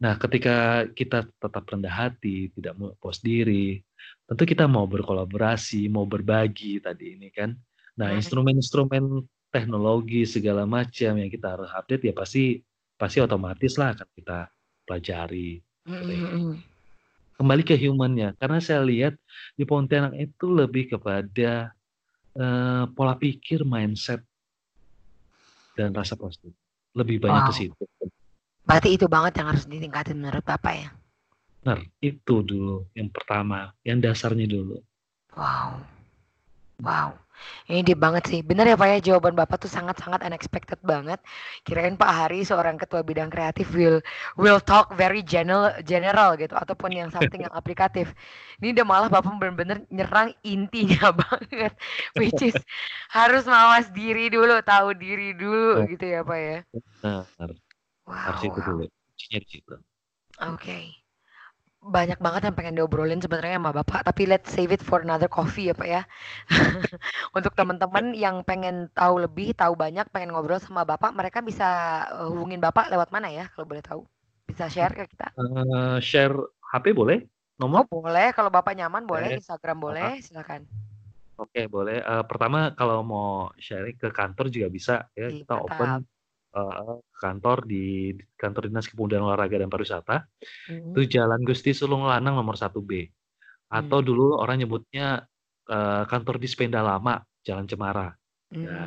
nah 0.00 0.14
ketika 0.16 0.88
kita 0.96 1.28
tetap 1.28 1.64
rendah 1.68 1.92
hati, 1.92 2.48
tidak 2.56 2.72
mau 2.78 2.96
puas 2.96 3.20
diri, 3.20 3.84
tentu 4.24 4.48
kita 4.48 4.64
mau 4.64 4.88
berkolaborasi, 4.88 5.92
mau 5.92 6.08
berbagi 6.08 6.80
tadi 6.80 7.18
ini 7.18 7.28
kan. 7.28 7.52
Nah, 8.00 8.14
hmm. 8.14 8.18
instrumen-instrumen 8.22 9.04
teknologi 9.52 10.24
segala 10.28 10.64
macam 10.64 11.16
yang 11.20 11.30
kita 11.32 11.56
harus 11.56 11.72
update 11.72 12.04
ya 12.04 12.12
pasti 12.12 12.60
pasti 13.00 13.18
otomatis 13.20 13.76
lah 13.80 13.96
akan 13.96 14.08
kita 14.16 14.38
pelajari. 14.84 15.60
Kembali 17.38 17.62
ke 17.62 17.78
humannya, 17.78 18.34
karena 18.36 18.58
saya 18.60 18.84
lihat 18.84 19.14
di 19.56 19.64
Pontianak 19.64 20.12
itu 20.18 20.46
lebih 20.52 20.92
kepada 20.92 21.72
uh, 22.36 22.84
pola 22.92 23.14
pikir, 23.16 23.64
mindset, 23.64 24.20
dan 25.78 25.94
rasa 25.94 26.18
positif. 26.18 26.52
Lebih 26.92 27.22
banyak 27.22 27.42
wow. 27.46 27.48
ke 27.48 27.54
situ. 27.54 27.82
Berarti 28.66 28.88
itu 28.98 29.06
banget 29.08 29.40
yang 29.40 29.48
harus 29.54 29.64
ditingkatin 29.64 30.18
menurut 30.18 30.44
Bapak 30.44 30.74
ya? 30.76 30.90
Benar, 31.62 31.78
itu 32.02 32.34
dulu 32.44 32.84
yang 32.92 33.08
pertama, 33.08 33.72
yang 33.86 34.02
dasarnya 34.02 34.44
dulu. 34.44 34.82
Wow. 35.38 35.78
Wow. 36.82 37.16
Ini 37.68 37.80
dia 37.84 37.96
banget 37.98 38.24
sih. 38.28 38.40
Benar 38.40 38.64
ya 38.68 38.76
Pak 38.76 38.88
ya, 38.88 38.98
jawaban 39.12 39.34
Bapak 39.36 39.60
tuh 39.62 39.70
sangat-sangat 39.70 40.24
unexpected 40.24 40.80
banget. 40.80 41.20
Kirain 41.62 41.94
Pak 41.94 42.10
Hari 42.10 42.42
seorang 42.44 42.80
ketua 42.80 43.04
bidang 43.04 43.28
kreatif 43.28 43.70
will 43.72 44.00
will 44.40 44.58
talk 44.58 44.92
very 44.96 45.20
general 45.20 45.72
general 45.84 46.34
gitu 46.34 46.56
ataupun 46.56 46.94
yang 46.94 47.08
something 47.12 47.44
yang 47.44 47.54
aplikatif. 47.54 48.12
Ini 48.58 48.74
udah 48.74 48.86
malah 48.86 49.08
Bapak 49.12 49.36
benar-benar 49.36 49.84
nyerang 49.92 50.34
intinya 50.42 51.14
banget 51.22 51.72
which 52.18 52.40
is 52.42 52.56
harus 53.12 53.44
mawas 53.44 53.88
diri 53.92 54.32
dulu, 54.32 54.58
tahu 54.64 54.96
diri 54.96 55.36
dulu 55.36 55.84
gitu 55.86 56.04
ya 56.04 56.20
Pak 56.24 56.38
ya. 56.38 56.58
Benar. 57.04 57.50
Wow, 58.08 58.16
Harus 58.16 58.40
itu 58.48 58.60
dulu, 58.64 58.84
kuncinya 58.88 59.38
di 59.44 59.48
situ. 59.52 59.74
Oke. 60.40 60.78
Banyak 61.78 62.18
banget 62.18 62.50
yang 62.50 62.56
pengen 62.58 62.74
diobrolin 62.74 63.22
sebenarnya 63.22 63.62
sama 63.62 63.70
Bapak, 63.70 64.02
tapi 64.02 64.26
let's 64.26 64.50
save 64.50 64.74
it 64.74 64.82
for 64.82 64.98
another 64.98 65.30
coffee 65.30 65.70
ya 65.70 65.74
Pak 65.78 65.88
ya. 65.88 66.02
Untuk 67.36 67.54
teman-teman 67.54 68.12
yang 68.18 68.42
pengen 68.42 68.90
tahu 68.90 69.22
lebih, 69.22 69.54
tahu 69.54 69.78
banyak, 69.78 70.10
pengen 70.10 70.34
ngobrol 70.34 70.58
sama 70.58 70.82
Bapak, 70.82 71.14
mereka 71.14 71.38
bisa 71.38 71.66
uh, 72.10 72.26
hubungin 72.28 72.58
Bapak 72.58 72.90
lewat 72.90 73.14
mana 73.14 73.30
ya 73.30 73.46
kalau 73.54 73.70
boleh 73.70 73.80
tahu? 73.80 74.02
Bisa 74.50 74.66
share 74.66 74.90
ke 74.90 75.06
kita? 75.06 75.30
Uh, 75.38 76.02
share 76.02 76.34
HP 76.74 76.90
boleh? 76.90 77.22
Nomor? 77.62 77.86
Oh 77.86 78.02
boleh, 78.02 78.34
kalau 78.34 78.50
Bapak 78.50 78.74
nyaman 78.74 79.06
boleh, 79.06 79.38
Instagram 79.38 79.78
boleh, 79.78 80.18
silakan. 80.18 80.66
Oke, 81.38 81.70
boleh. 81.70 82.02
Uh, 82.02 82.26
pertama 82.26 82.74
kalau 82.74 83.06
mau 83.06 83.54
sharing 83.54 83.94
ke 83.94 84.10
kantor 84.10 84.50
juga 84.50 84.66
bisa 84.66 84.94
ya, 85.14 85.30
kita 85.30 85.54
open 85.62 86.02
uh, 86.54 86.96
kantor 87.18 87.66
di 87.68 88.14
kantor 88.38 88.70
dinas 88.70 88.88
kepemudaan 88.88 89.24
olahraga 89.26 89.60
dan 89.60 89.68
pariwisata 89.68 90.24
mm-hmm. 90.24 90.92
itu 90.94 91.00
Jalan 91.18 91.42
Gusti 91.44 91.74
Sulung 91.76 92.06
Lanang 92.06 92.38
nomor 92.38 92.56
1 92.56 92.72
B 92.84 93.08
atau 93.68 93.98
mm. 94.00 94.06
dulu 94.06 94.26
orang 94.40 94.64
nyebutnya 94.64 95.28
uh, 95.68 96.04
kantor 96.08 96.40
Dispenda 96.40 96.80
Lama 96.80 97.20
Jalan 97.44 97.68
Cemara. 97.68 98.12
Mm. 98.52 98.64
Ya. 98.64 98.80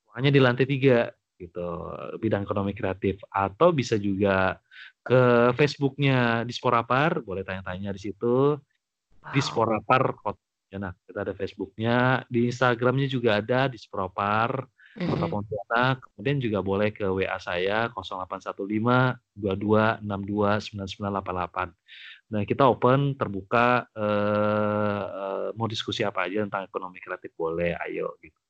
Semuanya 0.00 0.30
di 0.32 0.40
lantai 0.40 0.66
tiga 0.68 1.12
gitu 1.42 1.66
bidang 2.22 2.46
ekonomi 2.46 2.70
kreatif 2.70 3.18
atau 3.26 3.74
bisa 3.74 3.98
juga 3.98 4.62
ke 5.02 5.50
Facebooknya 5.58 6.46
Disporapar 6.46 7.18
boleh 7.26 7.42
tanya-tanya 7.42 7.90
di 7.90 8.00
situ 8.00 8.54
wow. 8.54 9.32
Disporapar 9.34 10.14
ya 10.70 10.78
nah 10.78 10.94
kita 11.02 11.26
ada 11.26 11.34
Facebooknya 11.34 12.22
di 12.30 12.46
Instagramnya 12.46 13.10
juga 13.10 13.42
ada 13.42 13.66
Disporapar 13.66 14.62
Kota 14.92 15.24
mhm. 15.24 15.32
Pontianak. 15.32 15.96
Kemudian 16.12 16.36
juga 16.42 16.58
boleh 16.60 16.92
ke 16.92 17.08
WA 17.08 17.38
saya 17.40 17.88
0815 17.96 19.16
22 19.40 20.04
62 20.04 20.76
9988. 20.76 21.72
Nah, 22.32 22.42
kita 22.48 22.64
open, 22.64 23.12
terbuka, 23.16 23.88
eh, 23.92 25.02
eh, 25.04 25.48
mau 25.52 25.68
diskusi 25.68 26.00
apa 26.00 26.24
aja 26.24 26.44
tentang 26.48 26.64
ekonomi 26.64 26.96
kreatif 27.00 27.32
boleh, 27.36 27.76
ayo 27.88 28.16
gitu. 28.24 28.41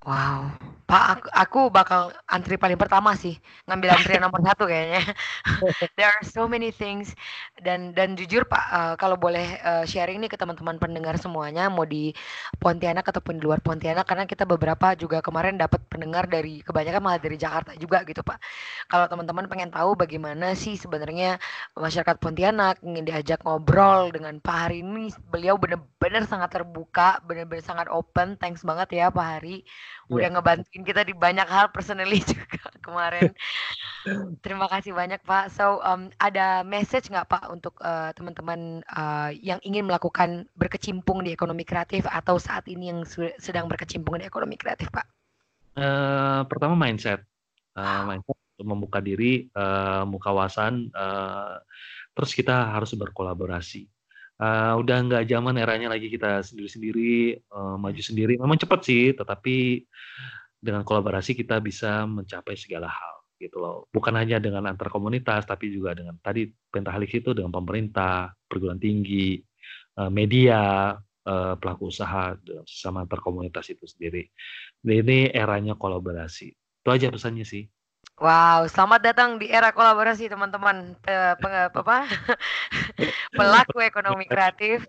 Wow, 0.00 0.56
Pak, 0.88 1.04
aku, 1.12 1.26
aku 1.28 1.60
bakal 1.68 2.08
antri 2.24 2.56
paling 2.56 2.80
pertama 2.80 3.12
sih, 3.20 3.36
ngambil 3.68 4.00
antrian 4.00 4.24
nomor 4.24 4.40
satu 4.40 4.64
kayaknya. 4.64 5.12
There 6.00 6.08
are 6.08 6.24
so 6.24 6.48
many 6.48 6.72
things 6.72 7.12
dan 7.60 7.92
dan 7.92 8.16
jujur 8.16 8.48
Pak, 8.48 8.64
uh, 8.72 8.94
kalau 8.96 9.20
boleh 9.20 9.60
uh, 9.60 9.84
sharing 9.84 10.24
nih 10.24 10.32
ke 10.32 10.40
teman-teman 10.40 10.80
pendengar 10.80 11.20
semuanya, 11.20 11.68
mau 11.68 11.84
di 11.84 12.16
Pontianak 12.56 13.04
ataupun 13.12 13.36
di 13.36 13.44
luar 13.44 13.60
Pontianak, 13.60 14.08
karena 14.08 14.24
kita 14.24 14.48
beberapa 14.48 14.96
juga 14.96 15.20
kemarin 15.20 15.60
dapat 15.60 15.84
pendengar 15.92 16.24
dari 16.32 16.64
kebanyakan 16.64 17.00
malah 17.04 17.20
dari 17.20 17.36
Jakarta 17.36 17.76
juga 17.76 18.00
gitu 18.08 18.24
Pak. 18.24 18.40
Kalau 18.88 19.04
teman-teman 19.04 19.52
pengen 19.52 19.68
tahu 19.68 20.00
bagaimana 20.00 20.56
sih 20.56 20.80
sebenarnya 20.80 21.36
masyarakat 21.76 22.16
Pontianak 22.16 22.80
ingin 22.80 23.04
diajak 23.04 23.44
ngobrol 23.44 24.08
dengan 24.16 24.40
Pak 24.40 24.56
Hari 24.64 24.80
ini, 24.80 25.12
beliau 25.28 25.60
benar-benar 25.60 26.24
sangat 26.24 26.56
terbuka, 26.56 27.20
benar-benar 27.28 27.60
sangat 27.68 27.86
open. 27.92 28.40
Thanks 28.40 28.64
banget 28.64 28.88
ya 28.96 29.12
Pak 29.12 29.28
Hari 29.36 29.60
udah 30.10 30.26
yeah. 30.26 30.34
ngebantuin 30.34 30.82
kita 30.82 31.06
di 31.06 31.14
banyak 31.14 31.46
hal 31.46 31.70
personally 31.70 32.18
juga 32.32 32.70
kemarin. 32.82 33.30
Terima 34.40 34.66
kasih 34.66 34.96
banyak 34.96 35.22
Pak. 35.22 35.54
So 35.54 35.78
um, 35.84 36.10
ada 36.18 36.66
message 36.66 37.12
nggak 37.12 37.28
Pak 37.30 37.44
untuk 37.52 37.78
uh, 37.84 38.10
teman-teman 38.16 38.82
uh, 38.90 39.30
yang 39.36 39.62
ingin 39.62 39.86
melakukan 39.86 40.48
berkecimpung 40.58 41.22
di 41.22 41.30
ekonomi 41.30 41.62
kreatif 41.62 42.08
atau 42.08 42.40
saat 42.40 42.66
ini 42.66 42.90
yang 42.90 43.06
sedang 43.38 43.70
berkecimpung 43.70 44.18
di 44.18 44.26
ekonomi 44.26 44.58
kreatif 44.58 44.90
Pak? 44.90 45.06
Uh, 45.78 46.42
pertama 46.50 46.74
mindset, 46.74 47.22
uh, 47.78 48.02
mindset 48.02 48.36
membuka 48.60 49.00
diri, 49.00 49.48
uh, 49.56 50.04
membuka 50.04 50.34
wawasan, 50.34 50.92
uh, 50.92 51.56
terus 52.12 52.36
kita 52.36 52.74
harus 52.74 52.92
berkolaborasi 52.92 53.88
uh, 54.40 54.74
udah 54.80 54.96
nggak 55.06 55.24
zaman 55.28 55.54
eranya 55.60 55.92
lagi 55.92 56.08
kita 56.08 56.40
sendiri-sendiri 56.40 57.44
uh, 57.52 57.76
maju 57.76 58.02
sendiri. 58.02 58.40
Memang 58.40 58.56
cepat 58.56 58.80
sih, 58.82 59.12
tetapi 59.12 59.84
dengan 60.60 60.82
kolaborasi 60.82 61.36
kita 61.36 61.60
bisa 61.60 62.08
mencapai 62.08 62.56
segala 62.56 62.88
hal 62.88 63.14
gitu 63.36 63.60
loh. 63.60 63.88
Bukan 63.92 64.16
hanya 64.16 64.40
dengan 64.40 64.68
antar 64.68 64.88
komunitas, 64.88 65.44
tapi 65.44 65.72
juga 65.72 65.92
dengan 65.96 66.16
tadi 66.20 66.48
pentahelix 66.72 67.12
itu 67.12 67.30
dengan 67.36 67.52
pemerintah, 67.52 68.32
perguruan 68.48 68.80
tinggi, 68.80 69.40
uh, 70.00 70.08
media, 70.10 70.96
pelaku 71.30 71.92
usaha, 71.92 72.34
sama 72.66 73.06
antar 73.06 73.22
komunitas 73.22 73.68
itu 73.70 73.86
sendiri. 73.86 74.26
Ini 74.82 75.30
eranya 75.30 75.78
kolaborasi. 75.78 76.48
Itu 76.50 76.88
aja 76.90 77.06
pesannya 77.12 77.46
sih. 77.46 77.70
Wow, 78.20 78.68
selamat 78.68 79.00
datang 79.00 79.30
di 79.40 79.48
era 79.48 79.72
kolaborasi 79.72 80.28
teman-teman. 80.28 80.92
Apa? 81.72 82.04
Pelaku 83.40 83.80
ekonomi 83.80 84.28
kreatif. 84.28 84.84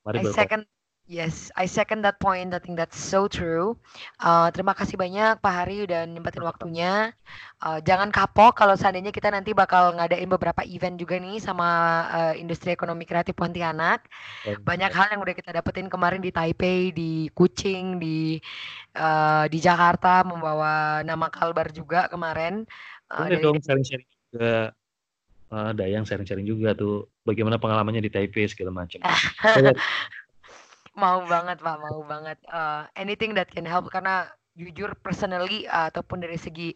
Mari 0.00 0.24
I 0.24 0.32
second 0.32 0.64
Yes, 1.08 1.48
I 1.56 1.64
second 1.64 2.04
that 2.04 2.20
point. 2.20 2.52
I 2.52 2.60
think 2.60 2.76
that's 2.76 3.00
so 3.00 3.32
true. 3.32 3.80
Uh, 4.20 4.52
terima 4.52 4.76
kasih 4.76 5.00
banyak 5.00 5.40
Pak 5.40 5.54
Hari 5.64 5.88
udah 5.88 6.04
nyempetin 6.04 6.44
waktunya. 6.44 7.16
Uh, 7.64 7.80
jangan 7.80 8.12
kapok 8.12 8.60
kalau 8.60 8.76
seandainya 8.76 9.08
kita 9.08 9.32
nanti 9.32 9.56
bakal 9.56 9.96
ngadain 9.96 10.28
beberapa 10.28 10.60
event 10.68 11.00
juga 11.00 11.16
nih 11.16 11.40
sama 11.40 11.68
uh, 12.12 12.34
industri 12.36 12.76
ekonomi 12.76 13.08
kreatif 13.08 13.32
Pontianak. 13.40 14.04
Banyak 14.60 14.92
hal 14.92 15.16
yang 15.16 15.24
udah 15.24 15.32
kita 15.32 15.56
dapetin 15.56 15.88
kemarin 15.88 16.20
di 16.20 16.28
Taipei, 16.28 16.92
di 16.92 17.32
Kucing, 17.32 17.96
di 17.96 18.36
uh, 19.00 19.48
di 19.48 19.64
Jakarta 19.64 20.20
membawa 20.28 21.00
nama 21.08 21.32
Kalbar 21.32 21.72
juga 21.72 22.12
kemarin. 22.12 22.68
Uh, 23.08 23.32
Boleh 23.32 23.40
dong 23.40 23.56
sharing-sharing 23.64 24.12
juga. 24.28 24.76
Uh, 25.48 25.72
Dayang 25.72 26.04
sharing-sharing 26.04 26.44
juga 26.44 26.76
tuh 26.76 27.08
bagaimana 27.24 27.56
pengalamannya 27.56 28.04
di 28.04 28.12
Taipei 28.12 28.44
segala 28.44 28.84
macam. 28.84 29.00
Mau 30.98 31.22
banget 31.30 31.62
Pak, 31.62 31.76
mau 31.78 32.02
banget. 32.02 32.38
Uh, 32.50 32.82
anything 32.98 33.32
that 33.38 33.46
can 33.46 33.62
help 33.62 33.86
karena 33.88 34.26
jujur 34.58 34.90
personally 34.98 35.70
uh, 35.70 35.86
ataupun 35.86 36.18
dari 36.18 36.34
segi 36.34 36.74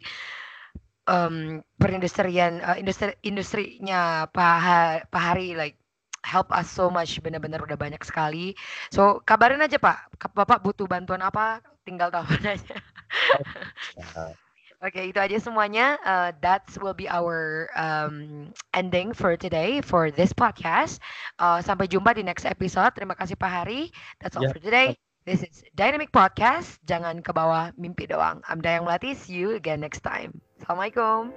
um, 1.11 1.59
perindustrian 1.75 2.63
uh, 2.63 2.79
industri 2.79 3.11
industrinya 3.27 4.23
Pak 4.31 4.55
ha, 4.63 4.79
Pak 5.03 5.23
Hari 5.23 5.59
like 5.59 5.75
help 6.23 6.47
us 6.55 6.71
so 6.71 6.87
much 6.87 7.19
benar-benar 7.19 7.59
udah 7.67 7.75
banyak 7.75 7.99
sekali. 8.07 8.55
So 8.87 9.19
kabarin 9.27 9.59
aja 9.59 9.75
Pak, 9.75 10.15
Bapak 10.31 10.63
butuh 10.63 10.87
bantuan 10.87 11.19
apa? 11.19 11.59
Tinggal 11.83 12.07
telepon 12.07 12.47
aja. 12.47 12.75
Oke, 14.83 14.99
itu 14.99 15.15
aja 15.15 15.39
semuanya. 15.39 15.95
Uh, 16.03 16.35
that 16.43 16.67
will 16.83 16.91
be 16.91 17.07
our 17.07 17.71
um, 17.71 18.51
ending 18.75 19.15
for 19.15 19.39
today 19.39 19.79
for 19.79 20.11
this 20.11 20.35
podcast. 20.35 20.99
Uh, 21.39 21.63
sampai 21.63 21.87
jumpa 21.87 22.11
di 22.11 22.23
next 22.27 22.43
episode. 22.43 22.91
Terima 22.91 23.15
kasih 23.15 23.39
Pak 23.39 23.63
Hari. 23.63 23.95
That's 24.19 24.35
all 24.35 24.43
Ya. 24.43 24.51
for 24.51 24.59
today. 24.59 24.99
This 25.23 25.39
is 25.39 25.63
Dynamic 25.71 26.11
Podcast. 26.11 26.83
Jangan 26.83 27.23
ke 27.23 27.31
bawah 27.31 27.71
mimpi 27.79 28.11
doang. 28.11 28.43
I'm 28.43 28.59
Dayang 28.59 28.83
Melati. 28.83 29.15
See 29.15 29.39
you 29.39 29.55
again 29.55 29.79
next 29.79 30.03
time. 30.03 30.43
Assalamualaikum. 30.59 31.31